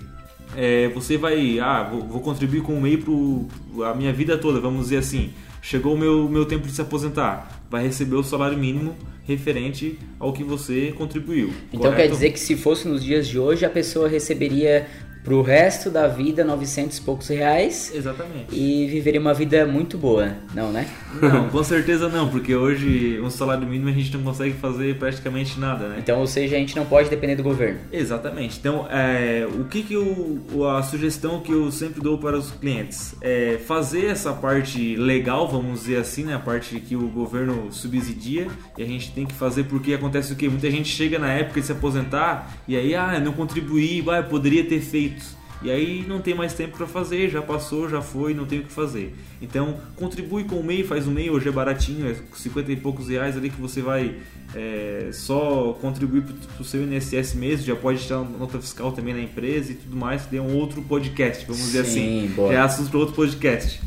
É, 0.56 0.88
você 0.88 1.18
vai, 1.18 1.58
ah, 1.58 1.82
vou, 1.82 2.08
vou 2.08 2.20
contribuir 2.22 2.62
com 2.62 2.72
o 2.72 2.80
MEI 2.80 2.96
para 2.96 3.90
a 3.90 3.94
minha 3.94 4.14
vida 4.14 4.38
toda, 4.38 4.58
vamos 4.60 4.84
dizer 4.84 4.96
assim. 4.96 5.30
Chegou 5.64 5.94
o 5.94 5.98
meu, 5.98 6.28
meu 6.28 6.44
tempo 6.44 6.66
de 6.66 6.74
se 6.74 6.82
aposentar, 6.82 7.64
vai 7.70 7.82
receber 7.82 8.16
o 8.16 8.22
salário 8.22 8.58
mínimo 8.58 8.94
referente 9.26 9.98
ao 10.20 10.30
que 10.30 10.44
você 10.44 10.92
contribuiu. 10.92 11.54
Então 11.72 11.90
correto? 11.90 11.96
quer 11.96 12.08
dizer 12.08 12.30
que 12.32 12.38
se 12.38 12.54
fosse 12.54 12.86
nos 12.86 13.02
dias 13.02 13.26
de 13.26 13.38
hoje, 13.38 13.64
a 13.64 13.70
pessoa 13.70 14.06
receberia 14.06 14.86
pro 15.24 15.40
resto 15.40 15.88
da 15.90 16.06
vida 16.06 16.44
900 16.44 16.98
e 16.98 17.00
poucos 17.00 17.28
reais 17.28 17.90
Exatamente. 17.94 18.54
e 18.54 18.86
viveria 18.88 19.18
uma 19.20 19.32
vida 19.32 19.64
muito 19.66 19.96
boa, 19.96 20.34
não, 20.54 20.70
né? 20.70 20.86
Não, 21.20 21.48
com 21.48 21.64
certeza 21.64 22.10
não, 22.10 22.28
porque 22.28 22.54
hoje 22.54 23.18
um 23.22 23.30
salário 23.30 23.66
mínimo 23.66 23.88
a 23.88 23.92
gente 23.92 24.14
não 24.14 24.22
consegue 24.22 24.52
fazer 24.52 24.96
praticamente 24.98 25.58
nada, 25.58 25.88
né? 25.88 25.96
Então, 25.98 26.20
ou 26.20 26.26
seja, 26.26 26.56
a 26.56 26.58
gente 26.58 26.76
não 26.76 26.84
pode 26.84 27.08
depender 27.08 27.36
do 27.36 27.42
governo. 27.42 27.80
Exatamente. 27.90 28.58
Então, 28.58 28.86
é, 28.90 29.48
o 29.58 29.64
que 29.64 29.82
que 29.82 29.94
eu, 29.94 30.42
o- 30.52 30.64
a 30.66 30.82
sugestão 30.82 31.40
que 31.40 31.52
eu 31.52 31.72
sempre 31.72 32.02
dou 32.02 32.18
para 32.18 32.36
os 32.36 32.50
clientes 32.50 33.14
é 33.22 33.58
fazer 33.66 34.06
essa 34.06 34.32
parte 34.32 34.94
legal, 34.96 35.48
vamos 35.48 35.80
dizer 35.80 35.96
assim, 35.96 36.24
né, 36.24 36.34
a 36.34 36.38
parte 36.38 36.78
que 36.80 36.94
o 36.94 37.08
governo 37.08 37.68
subsidia 37.70 38.46
e 38.76 38.82
a 38.82 38.86
gente 38.86 39.10
tem 39.12 39.24
que 39.24 39.32
fazer 39.34 39.64
porque 39.64 39.94
acontece 39.94 40.34
o 40.34 40.36
que 40.36 40.48
muita 40.50 40.70
gente 40.70 40.88
chega 40.88 41.18
na 41.18 41.32
época 41.32 41.60
de 41.60 41.66
se 41.66 41.72
aposentar 41.72 42.54
e 42.68 42.76
aí 42.76 42.94
ah, 42.94 43.18
não 43.18 43.32
contribuí, 43.32 44.02
vai, 44.02 44.22
poderia 44.22 44.64
ter 44.64 44.80
feito. 44.80 45.13
E 45.62 45.70
aí 45.70 46.04
não 46.06 46.20
tem 46.20 46.34
mais 46.34 46.52
tempo 46.52 46.76
para 46.76 46.86
fazer, 46.86 47.30
já 47.30 47.40
passou, 47.40 47.88
já 47.88 48.02
foi, 48.02 48.34
não 48.34 48.44
tem 48.44 48.58
o 48.58 48.64
que 48.64 48.72
fazer. 48.72 49.14
Então 49.40 49.78
contribui 49.96 50.44
com 50.44 50.56
o 50.56 50.62
MEI, 50.62 50.84
faz 50.84 51.06
o 51.06 51.10
MEI, 51.10 51.30
hoje 51.30 51.48
é 51.48 51.52
baratinho, 51.52 52.06
é 52.06 52.14
50 52.34 52.70
e 52.70 52.76
poucos 52.76 53.08
reais 53.08 53.34
ali 53.34 53.48
que 53.48 53.58
você 53.58 53.80
vai 53.80 54.16
é, 54.54 55.08
só 55.12 55.72
contribuir 55.80 56.22
para 56.22 56.60
o 56.60 56.64
seu 56.64 56.82
INSS 56.82 57.34
mesmo, 57.34 57.64
já 57.64 57.74
pode 57.74 58.00
tirar 58.00 58.18
nota 58.20 58.60
fiscal 58.60 58.92
também 58.92 59.14
na 59.14 59.20
empresa 59.20 59.72
e 59.72 59.74
tudo 59.74 59.96
mais, 59.96 60.22
que 60.22 60.28
tem 60.28 60.40
um 60.40 60.54
outro 60.54 60.82
podcast, 60.82 61.46
vamos 61.46 61.62
dizer 61.62 61.84
Sim, 61.86 62.24
assim. 62.26 62.34
bora. 62.34 62.54
É 62.54 62.58
assunto 62.58 62.90
para 62.90 62.98
outro 62.98 63.14
podcast. 63.14 63.80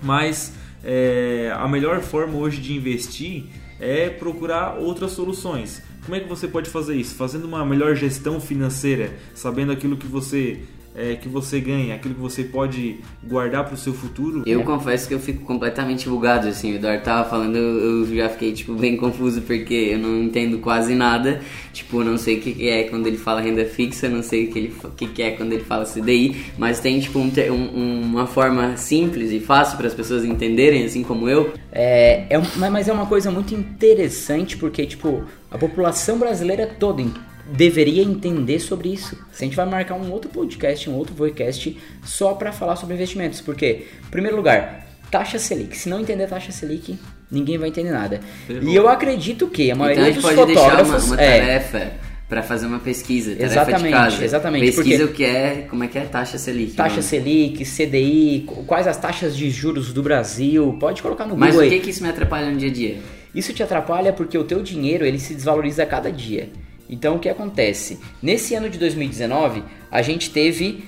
Mas 0.00 0.52
é, 0.84 1.52
a 1.56 1.66
melhor 1.66 2.00
forma 2.00 2.38
hoje 2.38 2.60
de 2.60 2.74
investir 2.74 3.46
é 3.80 4.08
procurar 4.08 4.76
outras 4.78 5.12
soluções. 5.12 5.82
Como 6.04 6.16
é 6.16 6.20
que 6.20 6.28
você 6.28 6.48
pode 6.48 6.70
fazer 6.70 6.96
isso? 6.96 7.14
Fazendo 7.14 7.44
uma 7.46 7.64
melhor 7.64 7.94
gestão 7.94 8.40
financeira, 8.40 9.16
sabendo 9.34 9.72
aquilo 9.72 9.96
que 9.96 10.06
você 10.06 10.62
é, 10.98 11.14
que 11.14 11.28
você 11.28 11.60
ganha, 11.60 11.94
aquilo 11.94 12.14
que 12.14 12.20
você 12.20 12.42
pode 12.44 12.96
guardar 13.22 13.64
para 13.64 13.74
o 13.74 13.76
seu 13.76 13.94
futuro. 13.94 14.42
Eu 14.46 14.62
confesso 14.64 15.06
que 15.06 15.14
eu 15.14 15.20
fico 15.20 15.44
completamente 15.44 16.08
bugado, 16.08 16.48
assim, 16.48 16.72
o 16.72 16.74
Eduardo 16.74 17.04
tava 17.04 17.28
falando, 17.30 17.56
eu 17.56 18.06
já 18.16 18.28
fiquei, 18.28 18.52
tipo, 18.52 18.74
bem 18.74 18.96
confuso 18.96 19.42
porque 19.42 19.74
eu 19.74 19.98
não 19.98 20.22
entendo 20.24 20.58
quase 20.58 20.94
nada, 20.94 21.40
tipo, 21.72 22.02
não 22.02 22.18
sei 22.18 22.38
o 22.38 22.40
que 22.40 22.52
que 22.52 22.68
é 22.68 22.84
quando 22.84 23.06
ele 23.06 23.16
fala 23.16 23.40
renda 23.40 23.64
fixa, 23.64 24.08
não 24.08 24.22
sei 24.22 24.46
o 24.46 24.52
que, 24.52 24.58
ele, 24.58 24.74
o 24.82 24.90
que 24.90 25.06
que 25.06 25.22
é 25.22 25.30
quando 25.30 25.52
ele 25.52 25.62
fala 25.64 25.84
CDI, 25.84 26.36
mas 26.58 26.80
tem, 26.80 26.98
tipo, 26.98 27.18
um 27.18 27.28
um- 27.48 28.00
uma 28.02 28.26
forma 28.26 28.76
simples 28.76 29.30
e 29.30 29.38
fácil 29.38 29.76
para 29.76 29.86
as 29.86 29.94
pessoas 29.94 30.24
entenderem, 30.24 30.84
assim 30.84 31.02
como 31.04 31.28
eu, 31.28 31.52
É, 31.70 32.24
é 32.30 32.38
mas- 32.56 32.72
mas 32.72 32.88
é 32.88 32.92
uma 32.92 33.06
coisa 33.06 33.30
muito 33.30 33.54
interessante 33.54 34.56
porque, 34.56 34.84
tipo, 34.86 35.22
a 35.50 35.56
população 35.58 36.18
brasileira 36.18 36.66
toda 36.78 37.00
em- 37.02 37.12
deveria 37.52 38.02
entender 38.02 38.58
sobre 38.60 38.88
isso. 38.92 39.16
Se 39.32 39.44
a 39.44 39.46
gente 39.46 39.56
vai 39.56 39.66
marcar 39.66 39.94
um 39.94 40.10
outro 40.10 40.30
podcast, 40.30 40.88
um 40.88 40.94
outro 40.94 41.14
podcast 41.14 41.76
só 42.04 42.34
para 42.34 42.52
falar 42.52 42.76
sobre 42.76 42.94
investimentos. 42.94 43.40
Porque, 43.40 43.86
em 44.06 44.10
primeiro 44.10 44.36
lugar, 44.36 44.86
taxa 45.10 45.38
Selic. 45.38 45.76
Se 45.76 45.88
não 45.88 46.00
entender 46.00 46.26
taxa 46.26 46.52
Selic, 46.52 46.98
ninguém 47.30 47.58
vai 47.58 47.68
entender 47.68 47.90
nada. 47.90 48.20
E 48.48 48.74
eu 48.74 48.88
acredito 48.88 49.48
que 49.48 49.70
a 49.70 49.74
então 49.74 49.76
a 49.76 49.84
maioria 49.86 50.04
gente 50.12 50.14
dos 50.16 50.24
pode 50.24 50.46
deixar 50.46 50.62
uma, 50.62 50.70
fotógrafos... 50.76 51.06
uma 51.06 51.20
é, 51.22 51.40
tarefa 51.40 51.92
para 52.28 52.42
fazer 52.42 52.66
uma 52.66 52.78
pesquisa, 52.78 53.30
tarefa 53.34 53.46
de 53.46 53.52
Exatamente, 53.52 53.92
casa. 53.92 54.24
exatamente, 54.24 54.66
Pesquisa 54.66 55.04
o 55.06 55.08
que 55.08 55.24
é, 55.24 55.66
como 55.70 55.82
é 55.82 55.88
que 55.88 55.96
é 55.98 56.02
taxa 56.02 56.36
Selic. 56.36 56.72
Taxa 56.74 56.96
né? 56.96 57.02
Selic, 57.02 57.64
CDI, 57.64 58.44
qu- 58.46 58.64
quais 58.64 58.86
as 58.86 58.98
taxas 58.98 59.34
de 59.34 59.48
juros 59.50 59.94
do 59.94 60.02
Brasil, 60.02 60.76
pode 60.78 61.00
colocar 61.00 61.24
no 61.24 61.34
Mas 61.36 61.54
Google 61.54 61.66
o 61.68 61.72
aí. 61.72 61.78
que 61.78 61.84
que 61.84 61.90
isso 61.90 62.02
me 62.02 62.10
atrapalha 62.10 62.50
no 62.50 62.58
dia 62.58 62.68
a 62.68 62.72
dia? 62.72 62.98
Isso 63.34 63.54
te 63.54 63.62
atrapalha 63.62 64.12
porque 64.12 64.36
o 64.36 64.44
teu 64.44 64.62
dinheiro 64.62 65.06
ele 65.06 65.18
se 65.18 65.32
desvaloriza 65.32 65.82
a 65.82 65.86
cada 65.86 66.12
dia. 66.12 66.50
Então 66.88 67.16
o 67.16 67.18
que 67.18 67.28
acontece? 67.28 67.98
Nesse 68.22 68.54
ano 68.54 68.70
de 68.70 68.78
2019, 68.78 69.62
a 69.90 70.02
gente 70.02 70.30
teve 70.30 70.84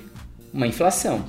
uma 0.53 0.67
inflação. 0.67 1.25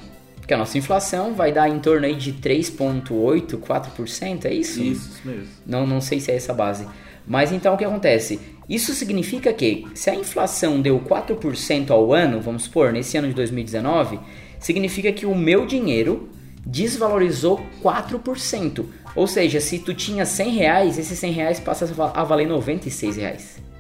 Que 0.48 0.54
a 0.54 0.58
nossa 0.58 0.78
inflação 0.78 1.34
vai 1.34 1.52
dar 1.52 1.70
em 1.70 1.80
torno 1.80 2.06
aí 2.06 2.16
de 2.16 2.34
3.8, 2.34 3.58
4%, 3.58 4.46
é 4.46 4.54
isso? 4.54 4.82
Isso, 4.82 5.22
mesmo. 5.24 5.48
Não, 5.66 5.86
não 5.86 6.02
sei 6.02 6.20
se 6.20 6.32
é 6.32 6.36
essa 6.36 6.54
base. 6.54 6.88
Mas 7.28 7.52
então 7.52 7.74
o 7.76 7.78
que 7.78 7.86
acontece? 7.86 8.40
Isso 8.68 8.94
significa 8.94 9.54
que 9.54 9.88
se 9.94 10.10
a 10.10 10.16
inflação 10.16 10.82
deu 10.82 11.00
4% 11.00 11.92
ao 11.92 12.14
ano, 12.14 12.42
vamos 12.42 12.64
supor, 12.64 12.92
nesse 12.92 13.18
ano 13.18 13.28
de 13.28 13.34
2019, 13.34 14.20
significa 14.60 15.12
que 15.12 15.26
o 15.26 15.36
meu 15.36 15.66
dinheiro 15.66 16.30
desvalorizou 16.66 17.62
4%. 17.84 18.86
Ou 19.16 19.28
seja, 19.28 19.60
se 19.60 19.80
tu 19.80 19.94
tinha 19.94 20.26
100 20.26 20.50
reais, 20.52 20.98
esses 20.98 21.18
100 21.20 21.32
reais 21.32 21.60
passa 21.60 21.86
a 22.14 22.24
valer 22.24 22.48
96 22.48 23.18
reais. 23.18 23.71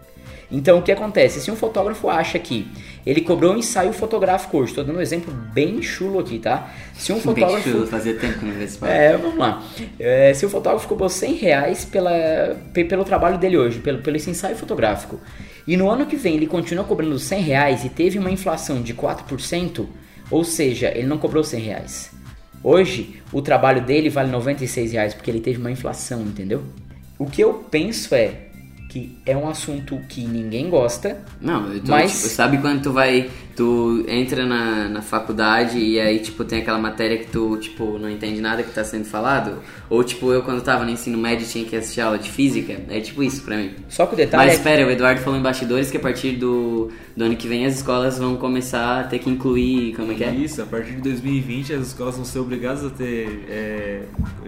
Então 0.52 0.80
o 0.80 0.82
que 0.82 0.92
acontece? 0.92 1.40
Se 1.40 1.50
um 1.50 1.56
fotógrafo 1.56 2.10
acha 2.10 2.38
que 2.38 2.68
ele 3.06 3.22
cobrou 3.22 3.54
um 3.54 3.58
ensaio 3.58 3.94
fotográfico 3.94 4.58
hoje, 4.58 4.72
estou 4.72 4.84
dando 4.84 4.98
um 4.98 5.02
exemplo 5.02 5.34
bem 5.54 5.82
chulo 5.82 6.20
aqui, 6.20 6.40
tá? 6.40 6.70
Se 6.94 7.12
um 7.12 7.16
Bem 7.16 7.24
fotógrafo 7.24 7.70
chulo, 7.70 7.88
fazia 7.88 8.14
tempo 8.16 8.40
que 8.40 8.46
não 8.46 8.54
vê 8.54 8.66
esse 8.66 8.78
é, 8.86 9.16
vamos 9.18 9.38
lá. 9.38 9.64
É, 10.00 10.34
se 10.34 10.46
o 10.46 10.50
fotógrafo 10.50 10.88
cobrou 10.88 11.08
100 11.10 11.34
reais 11.36 11.86
pela, 11.86 12.12
pe- 12.74 12.84
pelo 12.84 13.06
trabalho 13.06 13.38
dele 13.38 13.58
hoje, 13.58 13.80
pelo, 13.80 14.00
pelo 14.00 14.18
esse 14.18 14.30
ensaio 14.30 14.56
fotográfico, 14.58 15.20
e 15.66 15.78
no 15.78 15.90
ano 15.90 16.06
que 16.06 16.16
vem 16.18 16.36
ele 16.36 16.48
continua 16.48 16.84
cobrando 16.84 17.18
100 17.18 17.42
reais 17.42 17.86
e 17.86 17.90
teve 17.90 18.20
uma 18.20 18.30
inflação 18.30 18.82
de 18.82 18.94
4%, 18.94 19.86
ou 20.30 20.44
seja, 20.44 20.92
ele 20.94 21.08
não 21.08 21.18
cobrou 21.18 21.44
100 21.44 21.60
reais. 21.62 22.12
Hoje, 22.64 23.22
o 23.32 23.42
trabalho 23.42 23.82
dele 23.82 24.10
vale 24.10 24.30
96 24.32 24.92
reais 24.92 25.14
porque 25.14 25.32
ele 25.32 25.40
teve 25.40 25.58
uma 25.60 25.72
inflação, 25.72 26.22
entendeu? 26.22 26.62
O 27.18 27.26
que 27.26 27.42
eu 27.42 27.54
penso 27.54 28.14
é 28.14 28.51
que 28.92 29.18
é 29.26 29.38
um 29.38 29.48
assunto 29.48 29.98
que 30.10 30.26
ninguém 30.26 30.70
gosta, 30.70 31.22
Não, 31.40 31.72
eu 31.72 31.80
tô, 31.82 31.92
Mas- 31.92 32.12
tipo, 32.12 32.28
sabe 32.28 32.58
quando 32.58 32.84
tu 32.84 32.92
vai, 32.92 33.30
tu 33.56 34.04
entra 34.06 34.46
na, 34.46 34.90
na 34.90 35.02
faculdade 35.02 35.80
e 35.80 35.98
aí, 35.98 36.20
tipo, 36.20 36.44
tem 36.44 36.60
aquela 36.60 36.78
matéria 36.78 37.18
que 37.18 37.28
tu, 37.28 37.56
tipo, 37.56 37.98
não 37.98 38.10
entende 38.10 38.42
nada 38.42 38.62
que 38.64 38.72
tá 38.74 38.84
sendo 38.84 39.06
falado? 39.06 39.60
Ou, 39.90 40.04
tipo, 40.04 40.34
eu 40.34 40.42
quando 40.44 40.62
tava 40.62 40.84
no 40.84 40.92
ensino 40.92 41.18
médio 41.18 41.48
tinha 41.48 41.64
que 41.64 41.74
assistir 41.74 42.02
aula 42.02 42.18
de 42.20 42.30
física? 42.30 42.82
É 42.90 43.00
tipo 43.00 43.24
isso 43.24 43.44
pra 43.44 43.56
mim. 43.56 43.72
só 43.88 44.06
que 44.06 44.14
o 44.14 44.18
detalhe 44.18 44.44
Mas 44.44 44.52
é 44.60 44.62
que 44.62 44.68
espera, 44.70 44.86
o 44.86 44.92
Eduardo 44.92 45.22
falou 45.22 45.40
em 45.40 45.42
bastidores 45.42 45.90
que 45.90 45.96
a 45.96 46.00
partir 46.02 46.34
do, 46.34 46.92
do 47.16 47.24
ano 47.24 47.38
que 47.38 47.48
vem 47.48 47.66
as 47.66 47.76
escolas 47.76 48.18
vão 48.20 48.36
começar 48.36 49.00
a 49.00 49.04
ter 49.06 49.20
que 49.20 49.30
incluir, 49.30 49.96
como 49.96 50.12
é 50.12 50.16
que 50.16 50.24
é? 50.26 50.32
Isso, 50.36 50.62
a 50.62 50.66
partir 50.66 50.96
de 50.96 51.02
2020 51.02 51.74
as 51.74 51.88
escolas 51.88 52.16
vão 52.18 52.26
ser 52.26 52.40
obrigadas 52.40 52.84
a 52.84 52.90
ter 52.90 53.46
é, 53.50 54.02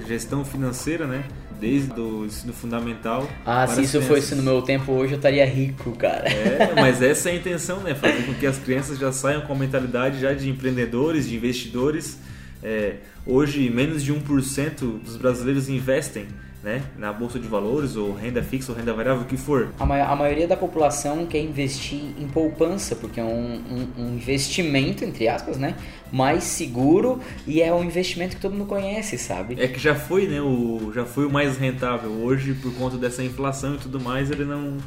gestão 0.05 0.43
financeira, 0.43 1.07
né? 1.07 1.23
Desde 1.63 1.97
o 1.97 2.25
ensino 2.25 2.51
fundamental. 2.51 3.29
Ah, 3.45 3.65
se 3.65 3.83
isso 3.83 4.01
fosse 4.01 4.35
no 4.35 4.43
meu 4.43 4.61
tempo 4.61 4.91
hoje 4.91 5.13
eu 5.13 5.15
estaria 5.15 5.45
rico, 5.45 5.93
cara. 5.93 6.27
É, 6.27 6.73
mas 6.75 7.01
essa 7.01 7.29
é 7.29 7.31
a 7.31 7.35
intenção, 7.37 7.79
né? 7.79 7.95
Fazer 7.95 8.23
com 8.25 8.33
que 8.33 8.45
as 8.45 8.57
crianças 8.57 8.99
já 8.99 9.13
saiam 9.13 9.43
com 9.43 9.53
a 9.53 9.55
mentalidade 9.55 10.19
já 10.19 10.33
de 10.33 10.49
empreendedores, 10.49 11.29
de 11.29 11.37
investidores. 11.37 12.19
É, 12.61 12.95
hoje, 13.25 13.69
menos 13.69 14.03
de 14.03 14.13
1% 14.13 14.99
dos 15.01 15.15
brasileiros 15.15 15.69
investem 15.69 16.27
né? 16.63 16.81
na 16.97 17.11
bolsa 17.11 17.37
de 17.37 17.47
valores, 17.47 17.95
ou 17.97 18.13
renda 18.13 18.41
fixa, 18.41 18.71
ou 18.71 18.77
renda 18.77 18.93
variável, 18.93 19.23
o 19.23 19.25
que 19.25 19.35
for. 19.35 19.69
A, 19.79 19.85
ma- 19.85 20.01
a 20.01 20.15
maioria 20.15 20.47
da 20.47 20.55
população 20.55 21.25
quer 21.25 21.39
investir 21.43 21.99
em 22.17 22.27
poupança, 22.27 22.95
porque 22.95 23.19
é 23.19 23.23
um, 23.23 23.55
um- 23.55 23.87
um 24.03 24.15
investimento, 24.15 25.03
entre 25.03 25.27
aspas, 25.27 25.57
né? 25.57 25.75
Mais 26.11 26.43
seguro 26.43 27.19
e 27.45 27.61
é 27.61 27.73
um 27.73 27.83
investimento 27.83 28.35
que 28.35 28.41
todo 28.41 28.53
mundo 28.53 28.65
conhece, 28.67 29.17
sabe? 29.17 29.55
É 29.61 29.67
que 29.67 29.79
já 29.79 29.93
foi, 29.95 30.27
né? 30.27 30.41
O, 30.41 30.91
já 30.95 31.03
foi 31.05 31.25
o 31.25 31.29
mais 31.31 31.57
rentável. 31.57 32.09
Hoje, 32.11 32.53
por 32.53 32.73
conta 32.75 32.97
dessa 32.97 33.21
inflação 33.23 33.75
e 33.75 33.77
tudo 33.79 33.99
mais, 33.99 34.31
ele 34.31 34.45
não, 34.45 34.77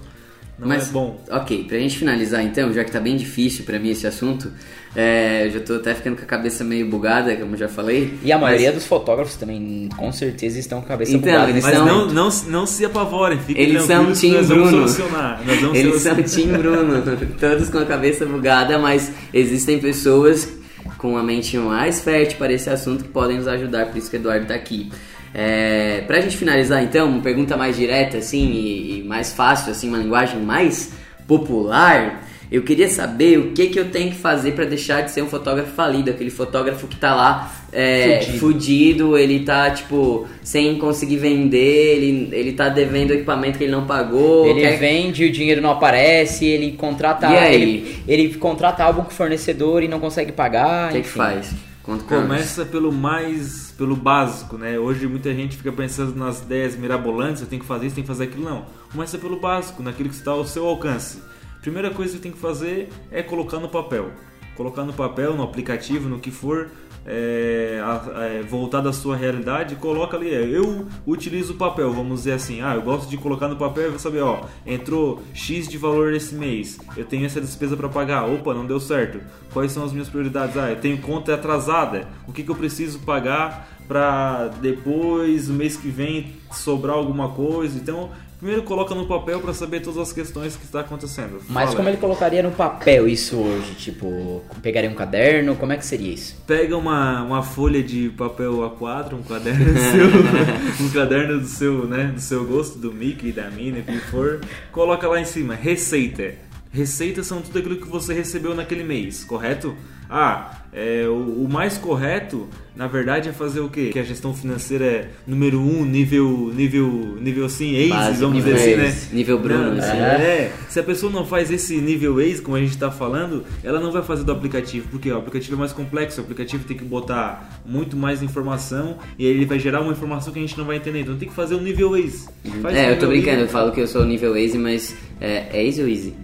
não 0.58 0.68
Mas, 0.68 0.88
é 0.88 0.92
bom. 0.92 1.20
ok, 1.30 1.64
pra 1.64 1.78
gente 1.78 1.98
finalizar 1.98 2.42
então, 2.44 2.72
já 2.72 2.82
que 2.84 2.90
tá 2.90 3.00
bem 3.00 3.16
difícil 3.16 3.64
pra 3.64 3.78
mim 3.78 3.90
esse 3.90 4.06
assunto, 4.06 4.50
é, 4.94 5.46
eu 5.46 5.50
já 5.50 5.60
tô 5.60 5.74
até 5.74 5.94
ficando 5.94 6.16
com 6.16 6.22
a 6.22 6.26
cabeça 6.26 6.64
meio 6.64 6.86
bugada, 6.88 7.36
como 7.36 7.56
já 7.56 7.68
falei. 7.68 8.14
E 8.22 8.32
a 8.32 8.38
maioria 8.38 8.68
mas- 8.68 8.76
dos 8.76 8.86
fotógrafos 8.86 9.36
também, 9.36 9.88
com 9.96 10.10
certeza, 10.12 10.58
estão 10.58 10.78
com 10.80 10.86
a 10.86 10.88
cabeça 10.88 11.12
Então, 11.12 11.30
bugada. 11.32 11.50
eles 11.50 11.62
Mas 11.62 11.74
são- 11.76 11.86
não, 11.86 12.06
não, 12.06 12.28
não 12.48 12.66
se 12.66 12.84
apavorem, 12.84 13.38
fiquem 13.38 13.62
Eles 13.62 13.82
são 13.82 14.12
Team 14.14 14.32
nós 14.34 14.48
vamos 14.48 14.70
Bruno. 14.70 14.88
solucionar. 14.88 15.42
Nós 15.46 15.60
vamos 15.60 15.78
Eles 15.78 16.02
são 16.02 16.14
solucionar. 16.14 16.62
Team 16.62 16.62
Bruno, 16.86 17.02
todos 17.38 17.68
com 17.68 17.78
a 17.78 17.84
cabeça 17.84 18.24
bugada, 18.24 18.78
mas 18.78 19.12
existem 19.34 19.78
pessoas 19.78 20.48
com 20.96 21.18
a 21.18 21.22
mente 21.22 21.58
mais 21.58 22.00
fértil 22.00 22.38
para 22.38 22.52
esse 22.54 22.70
assunto 22.70 23.04
que 23.04 23.10
podem 23.10 23.36
nos 23.36 23.46
ajudar, 23.48 23.86
por 23.86 23.98
isso 23.98 24.08
que 24.08 24.16
o 24.16 24.18
Eduardo 24.20 24.46
tá 24.46 24.54
aqui. 24.54 24.90
É, 25.38 26.02
pra 26.06 26.18
gente 26.20 26.34
finalizar 26.34 26.82
então, 26.82 27.08
uma 27.10 27.20
pergunta 27.20 27.58
mais 27.58 27.76
direta 27.76 28.16
assim 28.16 28.50
e, 28.52 29.00
e 29.00 29.02
mais 29.02 29.32
fácil, 29.34 29.70
assim, 29.70 29.88
uma 29.88 29.98
linguagem 29.98 30.40
mais 30.40 30.92
popular. 31.28 32.22
Eu 32.50 32.62
queria 32.62 32.88
saber 32.88 33.38
o 33.40 33.50
que, 33.50 33.66
que 33.66 33.78
eu 33.78 33.90
tenho 33.90 34.12
que 34.12 34.16
fazer 34.16 34.52
para 34.52 34.64
deixar 34.64 35.00
de 35.02 35.10
ser 35.10 35.20
um 35.20 35.26
fotógrafo 35.26 35.72
falido, 35.74 36.08
aquele 36.10 36.30
fotógrafo 36.30 36.86
que 36.86 36.94
tá 36.96 37.12
lá 37.12 37.52
é, 37.72 38.20
Fudido. 38.22 38.38
fudido, 38.38 39.18
ele 39.18 39.40
tá 39.40 39.68
tipo 39.72 40.26
sem 40.44 40.78
conseguir 40.78 41.16
vender, 41.16 41.96
ele, 41.96 42.28
ele 42.32 42.52
tá 42.52 42.68
devendo 42.68 43.10
equipamento 43.12 43.58
que 43.58 43.64
ele 43.64 43.72
não 43.72 43.84
pagou. 43.84 44.46
Ele 44.46 44.60
quer- 44.60 44.78
vende, 44.78 45.24
o 45.24 45.32
dinheiro 45.32 45.60
não 45.60 45.72
aparece, 45.72 46.46
ele 46.46 46.72
contrata, 46.72 47.26
E 47.26 47.36
aí? 47.36 47.54
ele, 47.54 47.96
ele 48.06 48.34
contrata 48.36 48.84
álbum 48.84 49.02
com 49.02 49.10
fornecedor 49.10 49.82
e 49.82 49.88
não 49.88 49.98
consegue 49.98 50.30
pagar. 50.30 50.90
O 50.90 50.92
que, 50.92 51.00
que 51.02 51.08
faz? 51.08 51.50
Conta. 51.82 52.04
Começa 52.04 52.64
pelo 52.64 52.92
mais, 52.92 53.65
pelo 53.76 53.94
básico, 53.94 54.56
né? 54.56 54.78
Hoje 54.78 55.06
muita 55.06 55.34
gente 55.34 55.56
fica 55.56 55.70
pensando 55.70 56.14
nas 56.16 56.40
ideias 56.42 56.76
mirabolantes, 56.76 57.42
eu 57.42 57.48
tenho 57.48 57.60
que 57.60 57.68
fazer 57.68 57.86
isso, 57.86 57.94
tenho 57.94 58.06
que 58.06 58.12
fazer 58.12 58.24
aquilo, 58.24 58.44
não. 58.44 58.66
Começa 58.90 59.18
pelo 59.18 59.38
básico, 59.38 59.82
naquilo 59.82 60.08
que 60.08 60.14
está 60.14 60.30
ao 60.30 60.44
seu 60.44 60.66
alcance. 60.66 61.22
Primeira 61.60 61.90
coisa 61.90 62.16
que 62.16 62.22
tem 62.22 62.32
que 62.32 62.38
fazer 62.38 62.88
é 63.10 63.22
colocar 63.22 63.58
no 63.58 63.68
papel. 63.68 64.10
colocar 64.56 64.84
no 64.84 64.92
papel, 64.92 65.36
no 65.36 65.42
aplicativo, 65.42 66.08
no 66.08 66.18
que 66.18 66.30
for 66.30 66.70
é, 67.06 67.80
é, 68.16 68.42
voltado 68.42 68.88
à 68.88 68.92
sua 68.92 69.16
realidade, 69.16 69.76
coloca 69.76 70.16
ali. 70.16 70.34
é, 70.34 70.42
eu 70.42 70.86
utilizo 71.06 71.52
o 71.52 71.56
papel, 71.56 71.92
vamos 71.92 72.20
dizer 72.20 72.32
assim. 72.32 72.60
Ah, 72.60 72.74
eu 72.74 72.82
gosto 72.82 73.08
de 73.08 73.16
colocar 73.16 73.48
no 73.48 73.56
papel 73.56 73.86
e 73.86 73.90
vou 73.90 73.98
saber, 73.98 74.22
ó, 74.22 74.44
entrou 74.66 75.22
X 75.32 75.68
de 75.68 75.78
valor 75.78 76.12
esse 76.12 76.34
mês, 76.34 76.78
eu 76.96 77.04
tenho 77.04 77.24
essa 77.24 77.40
despesa 77.40 77.76
para 77.76 77.88
pagar. 77.88 78.28
Opa, 78.28 78.52
não 78.52 78.66
deu 78.66 78.80
certo. 78.80 79.20
Quais 79.52 79.72
são 79.72 79.84
as 79.84 79.92
minhas 79.92 80.08
prioridades? 80.08 80.56
Ah, 80.56 80.70
eu 80.70 80.76
tenho 80.76 80.98
conta 80.98 81.34
atrasada. 81.34 82.08
O 82.26 82.32
que, 82.32 82.42
que 82.42 82.50
eu 82.50 82.56
preciso 82.56 82.98
pagar 83.00 83.68
para 83.86 84.48
depois, 84.60 85.48
o 85.48 85.52
mês 85.52 85.76
que 85.76 85.88
vem, 85.88 86.32
sobrar 86.50 86.96
alguma 86.96 87.30
coisa? 87.30 87.78
Então, 87.78 88.10
primeiro 88.38 88.62
coloca 88.62 88.94
no 88.94 89.06
papel 89.06 89.40
para 89.40 89.52
saber 89.52 89.80
todas 89.80 89.98
as 89.98 90.12
questões 90.12 90.56
que 90.56 90.64
está 90.64 90.80
acontecendo. 90.80 91.40
Mas 91.48 91.64
Fala. 91.64 91.76
como 91.76 91.88
ele 91.88 91.96
colocaria 91.96 92.42
no 92.42 92.50
papel 92.50 93.08
isso 93.08 93.36
hoje? 93.36 93.74
Tipo, 93.74 94.42
pegaria 94.62 94.90
um 94.90 94.94
caderno? 94.94 95.56
Como 95.56 95.72
é 95.72 95.76
que 95.76 95.86
seria 95.86 96.12
isso? 96.12 96.36
Pega 96.46 96.76
uma, 96.76 97.22
uma 97.22 97.42
folha 97.42 97.82
de 97.82 98.10
papel 98.10 98.58
A4, 98.58 99.14
um 99.14 99.22
caderno 99.22 99.66
seu, 99.78 100.86
um 100.86 100.90
caderno 100.90 101.40
do 101.40 101.46
seu, 101.46 101.86
né, 101.86 102.12
do 102.14 102.20
seu 102.20 102.44
gosto, 102.44 102.78
do 102.78 102.92
Mickey, 102.92 103.32
da 103.32 103.50
Minnie, 103.50 103.80
o 103.80 103.84
que 103.84 103.98
for, 103.98 104.40
coloca 104.72 105.08
lá 105.08 105.20
em 105.20 105.24
cima, 105.24 105.54
receita. 105.54 106.34
Receitas 106.70 107.26
são 107.26 107.40
tudo 107.40 107.58
aquilo 107.58 107.76
que 107.76 107.88
você 107.88 108.12
recebeu 108.12 108.54
naquele 108.54 108.84
mês, 108.84 109.24
correto? 109.24 109.74
Ah, 110.10 110.65
é, 110.76 111.08
o, 111.08 111.44
o 111.44 111.48
mais 111.50 111.78
correto, 111.78 112.46
na 112.76 112.86
verdade, 112.86 113.30
é 113.30 113.32
fazer 113.32 113.60
o 113.60 113.68
quê? 113.70 113.88
Que 113.90 113.98
a 113.98 114.02
gestão 114.02 114.34
financeira 114.34 114.84
é 114.84 115.08
número 115.26 115.58
um, 115.58 115.86
nível, 115.86 116.52
nível, 116.54 117.16
nível 117.18 117.46
assim, 117.46 117.74
ACE, 117.74 117.88
Básico, 117.88 118.20
vamos 118.20 118.44
dizer 118.44 118.50
nível 118.50 118.66
assim, 118.66 118.76
né? 118.76 118.88
ACE, 118.88 119.14
nível 119.14 119.38
Bruno, 119.38 119.70
Não, 119.70 119.78
assim. 119.78 119.96
é, 119.96 120.52
se 120.68 120.78
a 120.78 120.82
pessoa 120.82 121.10
não 121.10 121.24
faz 121.24 121.50
esse 121.50 121.78
nível 121.78 122.20
ACE, 122.20 122.42
como 122.42 122.58
a 122.58 122.60
gente 122.60 122.72
está 122.72 122.90
falando, 122.90 123.42
ela 123.64 123.80
não 123.80 123.90
vai 123.90 124.02
fazer 124.02 124.24
do 124.24 124.32
aplicativo, 124.32 124.86
porque 124.90 125.10
ó, 125.10 125.14
o 125.14 125.18
aplicativo 125.20 125.54
é 125.54 125.58
mais 125.58 125.72
complexo, 125.72 126.20
o 126.20 126.24
aplicativo 126.24 126.64
tem 126.64 126.76
que 126.76 126.84
botar 126.84 127.62
muito 127.64 127.96
mais 127.96 128.22
informação 128.22 128.98
e 129.18 129.24
aí 129.24 129.32
ele 129.32 129.46
vai 129.46 129.58
gerar 129.58 129.80
uma 129.80 129.92
informação 129.92 130.30
que 130.30 130.38
a 130.38 130.42
gente 130.42 130.58
não 130.58 130.66
vai 130.66 130.76
entender. 130.76 131.00
Então 131.00 131.16
tem 131.16 131.26
que 131.26 131.34
fazer 131.34 131.54
o 131.54 131.60
nível 131.60 131.94
ACE. 131.94 132.28
Faz 132.60 132.74
o 132.74 132.78
É, 132.78 132.92
eu 132.92 132.98
tô 132.98 133.06
brincando, 133.06 133.40
eu 133.40 133.48
falo 133.48 133.72
que 133.72 133.80
eu 133.80 133.86
sou 133.86 134.04
nível 134.04 134.36
Easy, 134.36 134.58
mas 134.58 134.94
é, 135.18 135.46
é 135.54 135.64
Easy 135.64 135.80
ou 135.80 135.88
Easy? 135.88 136.14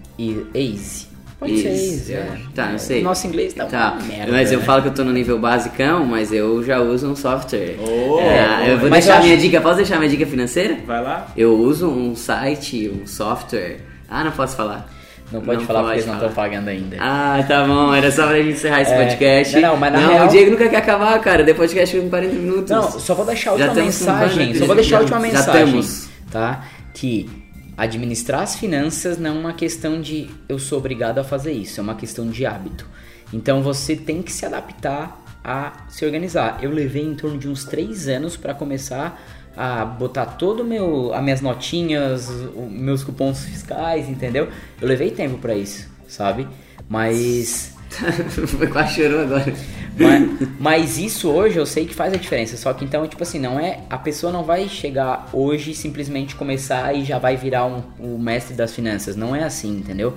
Easy. 0.54 1.11
Pode 1.42 1.60
ser 1.60 1.68
Easy. 1.68 1.92
Easy, 1.94 2.12
é. 2.14 2.36
Tá, 2.54 2.66
não 2.68 2.78
sei. 2.78 3.02
Nosso 3.02 3.26
inglês 3.26 3.52
tá, 3.54 3.64
Tá, 3.66 3.98
merda. 4.06 4.30
mas 4.32 4.52
eu 4.52 4.60
né? 4.60 4.64
falo 4.64 4.82
que 4.82 4.88
eu 4.88 4.94
tô 4.94 5.02
no 5.04 5.12
nível 5.12 5.38
basicão, 5.38 6.04
mas 6.06 6.32
eu 6.32 6.62
já 6.62 6.78
uso 6.80 7.08
um 7.10 7.16
software. 7.16 7.76
Oh, 7.80 8.18
É, 8.20 8.72
eu 8.72 8.78
vou 8.78 8.88
mas 8.88 9.04
deixar 9.04 9.14
eu 9.16 9.20
a 9.20 9.22
minha 9.22 9.34
acho- 9.34 9.42
dica, 9.42 9.60
posso 9.60 9.76
deixar 9.76 9.96
a 9.96 9.98
minha 9.98 10.10
dica 10.10 10.24
financeira? 10.26 10.76
Vai 10.86 11.02
lá. 11.02 11.26
Eu 11.36 11.54
uso 11.58 11.88
um 11.88 12.14
site, 12.14 12.88
um 12.88 13.06
software. 13.06 13.78
Ah, 14.08 14.22
não 14.24 14.30
posso 14.32 14.54
falar. 14.56 14.88
Não 15.32 15.40
pode 15.40 15.64
falar 15.64 15.80
porque 15.80 15.94
eles 15.94 16.06
não 16.06 16.14
estão 16.14 16.30
pagando 16.32 16.68
ainda. 16.68 16.96
Ah, 17.00 17.42
tá 17.48 17.64
bom, 17.64 17.94
era 17.94 18.10
só 18.12 18.26
pra 18.26 18.36
gente 18.36 18.50
encerrar 18.52 18.82
esse 18.82 18.92
É, 18.92 19.02
podcast. 19.04 19.54
não, 19.60 19.70
não, 19.70 19.76
mas 19.78 19.92
na 19.94 20.00
não 20.00 20.08
real- 20.10 20.26
o 20.26 20.28
Diego 20.28 20.50
nunca 20.50 20.68
quer 20.68 20.76
acabar, 20.76 21.18
cara. 21.20 21.42
Deu 21.42 21.54
podcast 21.54 21.98
com 21.98 22.10
40 22.10 22.34
minutos. 22.34 22.70
Não, 22.70 22.82
só 23.00 23.14
vou 23.14 23.24
deixar 23.24 23.52
a 23.52 23.56
Já 23.56 23.64
última 23.68 23.84
mensagem. 23.84 24.54
Só 24.54 24.66
vou 24.66 24.74
deixar 24.76 24.96
a 24.98 25.00
última 25.00 25.18
Já 25.20 25.22
mensagem. 25.26 25.64
estamos. 25.64 26.08
Tá? 26.30 26.64
Que 26.92 27.28
administrar 27.76 28.42
as 28.42 28.56
finanças 28.56 29.18
não 29.18 29.36
é 29.36 29.38
uma 29.38 29.52
questão 29.52 30.00
de 30.00 30.30
eu 30.48 30.58
sou 30.58 30.78
obrigado 30.78 31.18
a 31.18 31.24
fazer 31.24 31.52
isso, 31.52 31.80
é 31.80 31.82
uma 31.82 31.94
questão 31.94 32.28
de 32.28 32.44
hábito. 32.44 32.86
Então 33.32 33.62
você 33.62 33.96
tem 33.96 34.22
que 34.22 34.32
se 34.32 34.44
adaptar 34.44 35.22
a 35.42 35.86
se 35.88 36.04
organizar. 36.04 36.58
Eu 36.62 36.70
levei 36.70 37.02
em 37.02 37.14
torno 37.14 37.38
de 37.38 37.48
uns 37.48 37.64
três 37.64 38.08
anos 38.08 38.36
para 38.36 38.54
começar 38.54 39.20
a 39.56 39.84
botar 39.84 40.26
todo 40.26 40.64
meu 40.64 41.12
as 41.12 41.22
minhas 41.22 41.40
notinhas, 41.40 42.28
os 42.28 42.70
meus 42.70 43.02
cupons 43.02 43.44
fiscais, 43.44 44.08
entendeu? 44.08 44.48
Eu 44.80 44.88
levei 44.88 45.10
tempo 45.10 45.38
para 45.38 45.54
isso, 45.54 45.88
sabe? 46.06 46.46
Mas 46.88 47.72
Quase 48.72 48.94
chorou 48.94 49.22
agora. 49.22 49.54
Mas, 49.98 50.48
mas 50.58 50.98
isso 50.98 51.28
hoje 51.30 51.58
eu 51.58 51.66
sei 51.66 51.86
que 51.86 51.94
faz 51.94 52.12
a 52.12 52.16
diferença. 52.16 52.56
Só 52.56 52.72
que 52.72 52.84
então, 52.84 53.06
tipo 53.06 53.22
assim, 53.22 53.38
não 53.38 53.58
é. 53.60 53.80
A 53.90 53.98
pessoa 53.98 54.32
não 54.32 54.42
vai 54.44 54.68
chegar 54.68 55.28
hoje 55.32 55.74
simplesmente 55.74 56.34
começar 56.34 56.94
e 56.94 57.04
já 57.04 57.18
vai 57.18 57.36
virar 57.36 57.66
um, 57.66 57.82
o 57.98 58.18
mestre 58.18 58.54
das 58.54 58.74
finanças. 58.74 59.16
Não 59.16 59.34
é 59.34 59.42
assim, 59.44 59.70
entendeu? 59.78 60.16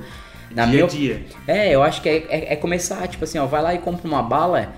Na 0.51 0.63
Dia 0.65 0.73
minha 0.73 0.85
a 0.85 0.87
dia. 0.87 1.25
É, 1.47 1.75
eu 1.75 1.83
acho 1.83 2.01
que 2.01 2.07
é, 2.09 2.25
é- 2.29 2.53
é 2.53 2.55
começar, 2.55 3.05
tipo 3.07 3.23
assim, 3.23 3.37
ó, 3.37 3.45
vai 3.45 3.61
lá 3.61 3.73
e 3.75 3.79
compra 3.79 4.07
uma 4.07 4.23
bala, 4.23 4.73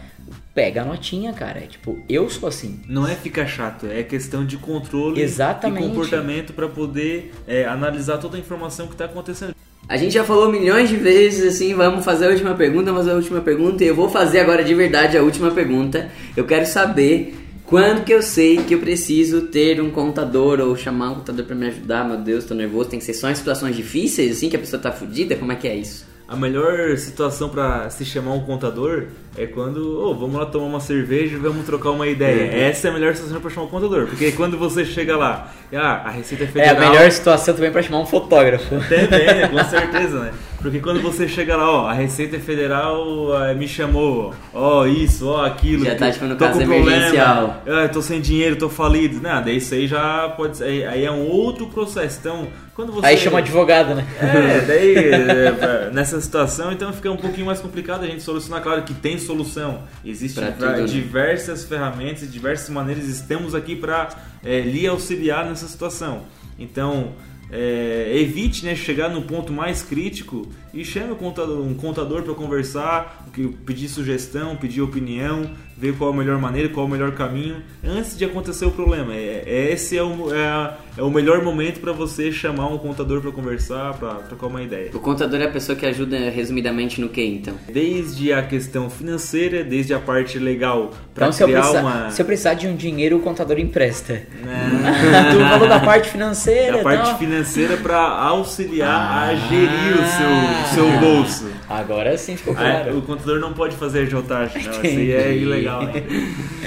pega 0.55 0.81
a 0.81 0.85
notinha, 0.85 1.33
cara. 1.33 1.61
Tipo, 1.61 1.99
eu 2.09 2.29
sou 2.29 2.49
assim. 2.49 2.79
Não 2.87 3.07
é 3.07 3.13
ficar 3.13 3.45
chato, 3.45 3.85
é 3.85 4.01
questão 4.01 4.43
de 4.45 4.57
controle 4.57 5.21
Exatamente. 5.21 5.85
e 5.85 5.89
comportamento 5.89 6.53
para 6.53 6.67
poder 6.67 7.31
é, 7.47 7.65
analisar 7.65 8.17
toda 8.17 8.37
a 8.37 8.39
informação 8.39 8.87
que 8.87 8.93
está 8.93 9.05
acontecendo. 9.05 9.53
A 9.89 9.95
gente 9.95 10.13
já 10.13 10.23
falou 10.25 10.51
milhões 10.51 10.89
de 10.89 10.97
vezes 10.97 11.55
assim, 11.55 11.73
vamos 11.73 12.03
fazer 12.03 12.25
a 12.25 12.29
última 12.29 12.53
pergunta, 12.55 12.93
fazer 12.93 13.11
a 13.11 13.15
última 13.15 13.39
pergunta 13.39 13.85
e 13.85 13.87
eu 13.87 13.95
vou 13.95 14.09
fazer 14.09 14.41
agora 14.41 14.61
de 14.61 14.75
verdade 14.75 15.17
a 15.17 15.23
última 15.23 15.49
pergunta. 15.49 16.11
Eu 16.35 16.45
quero 16.45 16.65
saber 16.65 17.33
quando 17.63 18.03
que 18.03 18.13
eu 18.13 18.21
sei 18.21 18.57
que 18.57 18.73
eu 18.75 18.79
preciso 18.79 19.43
ter 19.43 19.81
um 19.81 19.89
contador 19.89 20.59
ou 20.59 20.75
chamar 20.75 21.11
um 21.11 21.15
contador 21.15 21.45
pra 21.45 21.55
me 21.55 21.67
ajudar, 21.67 22.05
meu 22.05 22.17
Deus, 22.17 22.43
tô 22.43 22.53
nervoso, 22.53 22.89
tem 22.89 22.99
que 22.99 23.05
ser 23.05 23.13
só 23.13 23.29
em 23.29 23.35
situações 23.35 23.77
difíceis 23.77 24.35
assim 24.35 24.49
que 24.49 24.57
a 24.57 24.59
pessoa 24.59 24.81
tá 24.81 24.91
fudida, 24.91 25.37
como 25.37 25.53
é 25.53 25.55
que 25.55 25.69
é 25.69 25.75
isso? 25.77 26.05
A 26.27 26.35
melhor 26.35 26.97
situação 26.97 27.47
para 27.47 27.89
se 27.89 28.03
chamar 28.03 28.33
um 28.33 28.41
contador 28.41 29.05
é 29.37 29.45
quando, 29.45 29.97
ô, 29.97 30.13
vamos 30.13 30.35
lá 30.35 30.45
tomar 30.45 30.65
uma 30.65 30.79
cerveja 30.81 31.35
e 31.35 31.39
vamos 31.39 31.65
trocar 31.65 31.91
uma 31.91 32.05
ideia. 32.05 32.51
Uhum. 32.51 32.69
Essa 32.69 32.89
é 32.89 32.91
a 32.91 32.93
melhor 32.93 33.15
situação 33.15 33.39
para 33.39 33.49
chamar 33.49 33.67
um 33.67 33.69
contador, 33.69 34.07
porque 34.07 34.33
quando 34.33 34.57
você 34.57 34.83
chega 34.83 35.15
lá, 35.15 35.53
ah, 35.73 36.01
a 36.05 36.09
Receita 36.09 36.43
É 36.43 36.47
Federal... 36.47 36.75
a 36.75 36.89
melhor 36.89 37.09
situação 37.11 37.53
também 37.53 37.71
pra 37.71 37.81
chamar 37.81 37.99
um 37.99 38.05
fotógrafo. 38.05 38.75
Tem, 38.89 39.07
né? 39.07 39.47
com 39.47 39.63
certeza, 39.69 40.19
né? 40.19 40.33
Porque 40.61 40.79
quando 40.79 41.01
você 41.01 41.27
chega 41.27 41.55
lá, 41.55 41.71
ó, 41.71 41.87
a 41.87 41.93
Receita 41.93 42.39
Federal 42.39 43.05
eh, 43.45 43.53
me 43.53 43.67
chamou, 43.67 44.33
ó, 44.53 44.85
isso, 44.87 45.27
ó, 45.27 45.45
aquilo. 45.45 45.85
Já 45.85 45.95
tá, 45.95 46.11
tipo, 46.11 46.25
no 46.25 46.35
tô 46.35 46.45
caso 46.45 46.59
com 46.59 46.65
problema, 46.65 46.91
emergencial. 46.91 47.63
ah, 47.67 47.87
tô 47.87 48.01
sem 48.01 48.19
dinheiro, 48.19 48.55
tô 48.55 48.67
falido. 48.67 49.21
Nada, 49.21 49.51
isso 49.51 49.73
aí 49.75 49.87
já 49.87 50.29
pode 50.29 50.57
ser, 50.57 50.87
aí- 50.87 51.05
é 51.05 51.11
um 51.11 51.27
outro 51.27 51.67
processo. 51.67 52.17
Então, 52.19 52.47
quando 52.73 52.91
você... 52.91 53.05
Aí 53.05 53.17
chama 53.17 53.37
advogado, 53.37 53.93
né? 53.93 54.05
É, 54.19 54.61
daí 54.61 54.95
é, 54.95 55.89
nessa 55.93 56.19
situação 56.19 56.71
então 56.71 56.91
fica 56.91 57.11
um 57.11 57.17
pouquinho 57.17 57.45
mais 57.45 57.59
complicado 57.59 58.03
a 58.03 58.07
gente 58.07 58.23
solucionar. 58.23 58.61
Claro 58.63 58.81
que 58.81 58.95
tem 58.95 59.19
solução, 59.19 59.83
existem 60.03 60.51
tudo, 60.53 60.65
né? 60.65 60.83
diversas 60.85 61.65
ferramentas 61.65 62.23
e 62.23 62.27
diversas 62.27 62.69
maneiras. 62.69 63.05
Estamos 63.07 63.53
aqui 63.53 63.75
para 63.75 64.09
lhe 64.43 64.87
auxiliar 64.87 65.45
nessa 65.45 65.67
situação. 65.67 66.23
Então 66.59 67.13
é, 67.51 68.11
evite 68.13 68.65
né, 68.65 68.75
chegar 68.75 69.09
no 69.09 69.21
ponto 69.21 69.53
mais 69.53 69.81
crítico 69.81 70.47
e 70.73 70.83
chame 70.83 71.11
um 71.11 71.15
contador, 71.15 71.61
um 71.61 71.73
contador 71.73 72.23
para 72.23 72.33
conversar, 72.33 73.25
que- 73.33 73.47
pedir 73.65 73.87
sugestão, 73.89 74.55
pedir 74.55 74.81
opinião, 74.81 75.49
ver 75.77 75.93
qual 75.95 76.09
a 76.11 76.13
melhor 76.13 76.39
maneira, 76.39 76.69
qual 76.69 76.85
o 76.87 76.89
melhor 76.89 77.11
caminho 77.11 77.57
antes 77.83 78.17
de 78.17 78.25
acontecer 78.25 78.65
o 78.65 78.71
problema. 78.71 79.13
É, 79.13 79.43
é- 79.45 79.73
esse 79.73 79.95
é 79.97 80.01
o, 80.03 80.33
é, 80.33 80.73
é 80.97 81.03
o 81.03 81.09
melhor 81.11 81.43
momento 81.43 81.79
para 81.79 81.91
você 81.91 82.31
chamar 82.31 82.67
um 82.67 82.77
contador 82.79 83.21
para 83.21 83.31
conversar, 83.31 83.93
para 83.93 84.15
trocar 84.15 84.47
uma 84.47 84.61
ideia. 84.63 84.89
O 84.93 84.99
contador 84.99 85.39
é 85.39 85.45
a 85.45 85.51
pessoa 85.51 85.75
que 85.75 85.85
ajuda 85.85 86.17
resumidamente 86.31 86.99
no 86.99 87.09
que 87.09 87.23
então? 87.23 87.53
Desde 87.71 88.33
a 88.33 88.41
questão 88.41 88.89
financeira, 88.89 89.63
desde 89.63 89.93
a 89.93 89.99
parte 89.99 90.39
legal 90.39 90.91
para 91.13 91.25
Então, 91.27 91.31
se 91.31 91.43
eu, 91.43 91.47
criar 91.47 91.61
precisar, 91.61 91.81
uma. 91.81 92.09
se 92.11 92.21
eu 92.21 92.25
precisar 92.25 92.53
de 92.55 92.67
um 92.67 92.75
dinheiro, 92.75 93.17
o 93.17 93.19
contador 93.19 93.59
empresta. 93.59 94.13
Né? 94.13 94.71
tu 95.31 95.49
falou 95.49 95.67
da 95.69 95.79
parte 95.79 96.09
financeira. 96.09 96.79
a 96.79 96.83
parte 96.83 97.05
então. 97.07 97.17
financeira 97.19 97.77
para 97.77 97.97
auxiliar 97.99 99.29
a 99.29 99.35
gerir 99.35 99.67
o 99.97 100.01
Ah. 100.01 100.65
seu, 100.65 100.66
seu 100.73 100.99
bolso. 100.99 101.47
Agora 101.69 102.17
sim 102.17 102.35
ficou 102.37 102.53
Ah, 102.53 102.57
claro. 102.83 102.97
o 102.97 103.01
contador 103.01 103.39
não 103.39 103.53
pode 103.53 103.75
fazer 103.75 104.01
agiotagem, 104.01 104.63
não. 104.63 104.71
Isso 104.71 104.81
aí 104.81 105.11
é 105.11 105.35
ilegal. 105.35 105.83
Né? 105.83 106.03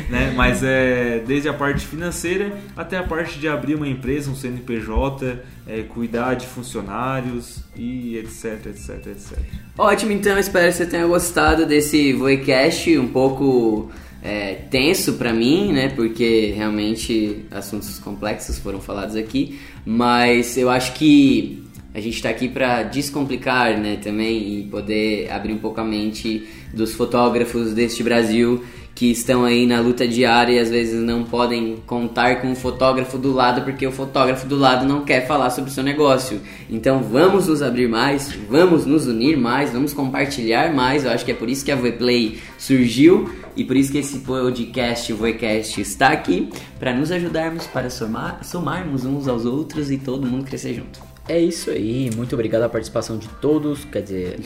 Né? 0.08 0.32
Mas 0.36 0.62
é 0.62 1.22
desde 1.26 1.48
a 1.48 1.52
parte 1.52 1.86
financeira 1.86 2.52
até 2.76 2.96
a 2.96 3.02
parte 3.02 3.38
de 3.38 3.46
abrir 3.48 3.74
uma 3.74 3.88
empresa, 3.88 4.30
um 4.30 4.34
CNPJ, 4.34 5.38
é, 5.66 5.82
cuidar 5.82 6.34
de 6.34 6.46
funcionários 6.46 7.60
e 7.76 8.16
etc, 8.18 8.66
etc, 8.66 9.06
etc. 9.06 9.38
Ótimo, 9.78 10.12
então 10.12 10.38
espero 10.38 10.66
que 10.68 10.72
você 10.78 10.86
tenha 10.86 11.06
gostado 11.06 11.64
desse 11.66 12.12
Voicast 12.12 12.98
um 12.98 13.08
pouco 13.08 13.90
é, 14.22 14.54
tenso 14.70 15.14
pra 15.14 15.32
mim, 15.32 15.72
né? 15.72 15.88
Porque 15.94 16.52
realmente 16.56 17.46
assuntos 17.50 17.98
complexos 17.98 18.58
foram 18.58 18.80
falados 18.80 19.16
aqui, 19.16 19.58
mas 19.84 20.56
eu 20.58 20.68
acho 20.68 20.92
que 20.94 21.59
a 21.92 22.00
gente 22.00 22.22
tá 22.22 22.28
aqui 22.28 22.48
pra 22.48 22.82
descomplicar, 22.82 23.78
né? 23.78 23.96
Também 23.96 24.60
e 24.60 24.62
poder 24.64 25.30
abrir 25.30 25.52
um 25.52 25.58
pouco 25.58 25.80
a 25.80 25.84
mente 25.84 26.46
dos 26.72 26.94
fotógrafos 26.94 27.74
deste 27.74 28.02
Brasil 28.02 28.62
que 28.94 29.10
estão 29.10 29.44
aí 29.44 29.66
na 29.66 29.80
luta 29.80 30.06
diária 30.06 30.52
e 30.52 30.58
às 30.58 30.68
vezes 30.68 31.00
não 31.00 31.24
podem 31.24 31.76
contar 31.86 32.42
com 32.42 32.52
o 32.52 32.54
fotógrafo 32.54 33.16
do 33.16 33.32
lado 33.32 33.62
porque 33.62 33.86
o 33.86 33.90
fotógrafo 33.90 34.46
do 34.46 34.56
lado 34.56 34.86
não 34.86 35.04
quer 35.04 35.26
falar 35.26 35.48
sobre 35.48 35.70
o 35.70 35.72
seu 35.72 35.82
negócio. 35.82 36.38
Então 36.68 37.02
vamos 37.02 37.46
nos 37.46 37.62
abrir 37.62 37.88
mais, 37.88 38.30
vamos 38.48 38.84
nos 38.84 39.06
unir 39.06 39.38
mais, 39.38 39.72
vamos 39.72 39.94
compartilhar 39.94 40.74
mais. 40.74 41.04
Eu 41.04 41.12
acho 41.12 41.24
que 41.24 41.32
é 41.32 41.34
por 41.34 41.48
isso 41.48 41.64
que 41.64 41.72
a 41.72 41.76
Voiplay 41.76 42.38
surgiu 42.58 43.30
e 43.56 43.64
por 43.64 43.74
isso 43.74 43.90
que 43.90 43.98
esse 43.98 44.18
podcast, 44.18 45.12
o 45.12 45.16
Voicast, 45.16 45.80
está 45.80 46.08
aqui 46.08 46.50
para 46.78 46.92
nos 46.92 47.10
ajudarmos, 47.10 47.66
para 47.66 47.88
somar, 47.88 48.44
somarmos 48.44 49.06
uns 49.06 49.26
aos 49.26 49.46
outros 49.46 49.90
e 49.90 49.96
todo 49.96 50.26
mundo 50.26 50.44
crescer 50.44 50.74
junto. 50.74 51.09
É 51.28 51.38
isso 51.38 51.70
aí, 51.70 52.10
muito 52.16 52.32
obrigado 52.34 52.62
a 52.62 52.68
participação 52.68 53.16
de 53.16 53.28
todos, 53.40 53.84
quer 53.84 54.02
dizer, 54.02 54.36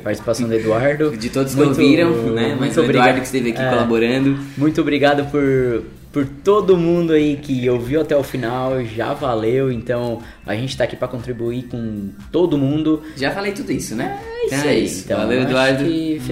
a 0.00 0.02
participação 0.04 0.48
do 0.48 0.54
Eduardo. 0.54 1.14
De 1.16 1.28
todos 1.28 1.54
que 1.54 1.60
ouviram, 1.60 2.10
né? 2.32 2.56
Mas 2.58 2.58
muito 2.58 2.80
o 2.80 2.84
Eduardo 2.84 2.84
obrigado. 2.84 3.16
que 3.20 3.26
esteve 3.26 3.50
aqui 3.50 3.60
É. 3.60 3.68
colaborando. 3.70 4.38
Muito 4.56 4.80
obrigado 4.80 5.30
por, 5.30 5.82
por 6.14 6.24
todo 6.44 6.76
mundo 6.76 7.12
aí 7.12 7.36
que 7.36 7.68
ouviu 7.68 8.00
até 8.00 8.16
o 8.16 8.22
final, 8.22 8.82
já 8.84 9.12
valeu. 9.12 9.70
Então 9.72 10.22
a 10.46 10.54
gente 10.54 10.76
tá 10.76 10.84
aqui 10.84 10.94
pra 10.94 11.08
contribuir 11.08 11.64
com 11.64 12.10
todo 12.30 12.56
mundo. 12.56 13.02
Já 13.16 13.32
falei 13.32 13.50
tudo 13.52 13.72
isso, 13.72 13.96
né? 13.96 14.18
É 14.22 14.46
isso 14.46 14.54
Então 14.54 14.68
aí. 14.70 14.84
isso. 14.84 15.04
Então, 15.04 15.18
Valeu, 15.18 15.42
Eduardo. 15.42 15.84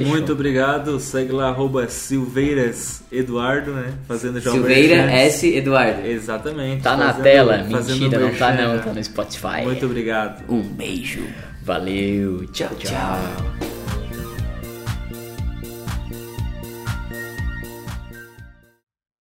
Muito 0.06 0.32
obrigado. 0.32 1.00
Segue 1.00 1.32
lá, 1.32 1.48
arroba 1.48 1.88
Silveiras 1.88 3.02
Eduardo, 3.10 3.72
né? 3.72 3.92
Fazendo 4.06 4.38
já 4.40 4.50
o 4.50 4.52
Silveira. 4.54 4.94
S. 5.10 5.52
Eduardo. 5.54 6.06
Exatamente. 6.06 6.82
Tá 6.82 6.96
na 6.96 7.06
fazendo- 7.08 7.22
tela, 7.24 7.66
fazendo 7.70 8.00
mentira, 8.00 8.20
não 8.20 8.34
tá 8.34 8.52
não, 8.54 8.78
tá 8.78 8.92
no 8.92 9.02
Spotify. 9.04 9.62
Muito 9.64 9.84
obrigado. 9.84 10.44
Um 10.48 10.62
beijo. 10.62 11.22
Valeu, 11.64 12.46
tchau, 12.52 12.68
tchau. 12.78 12.90
Tchau. 12.92 13.71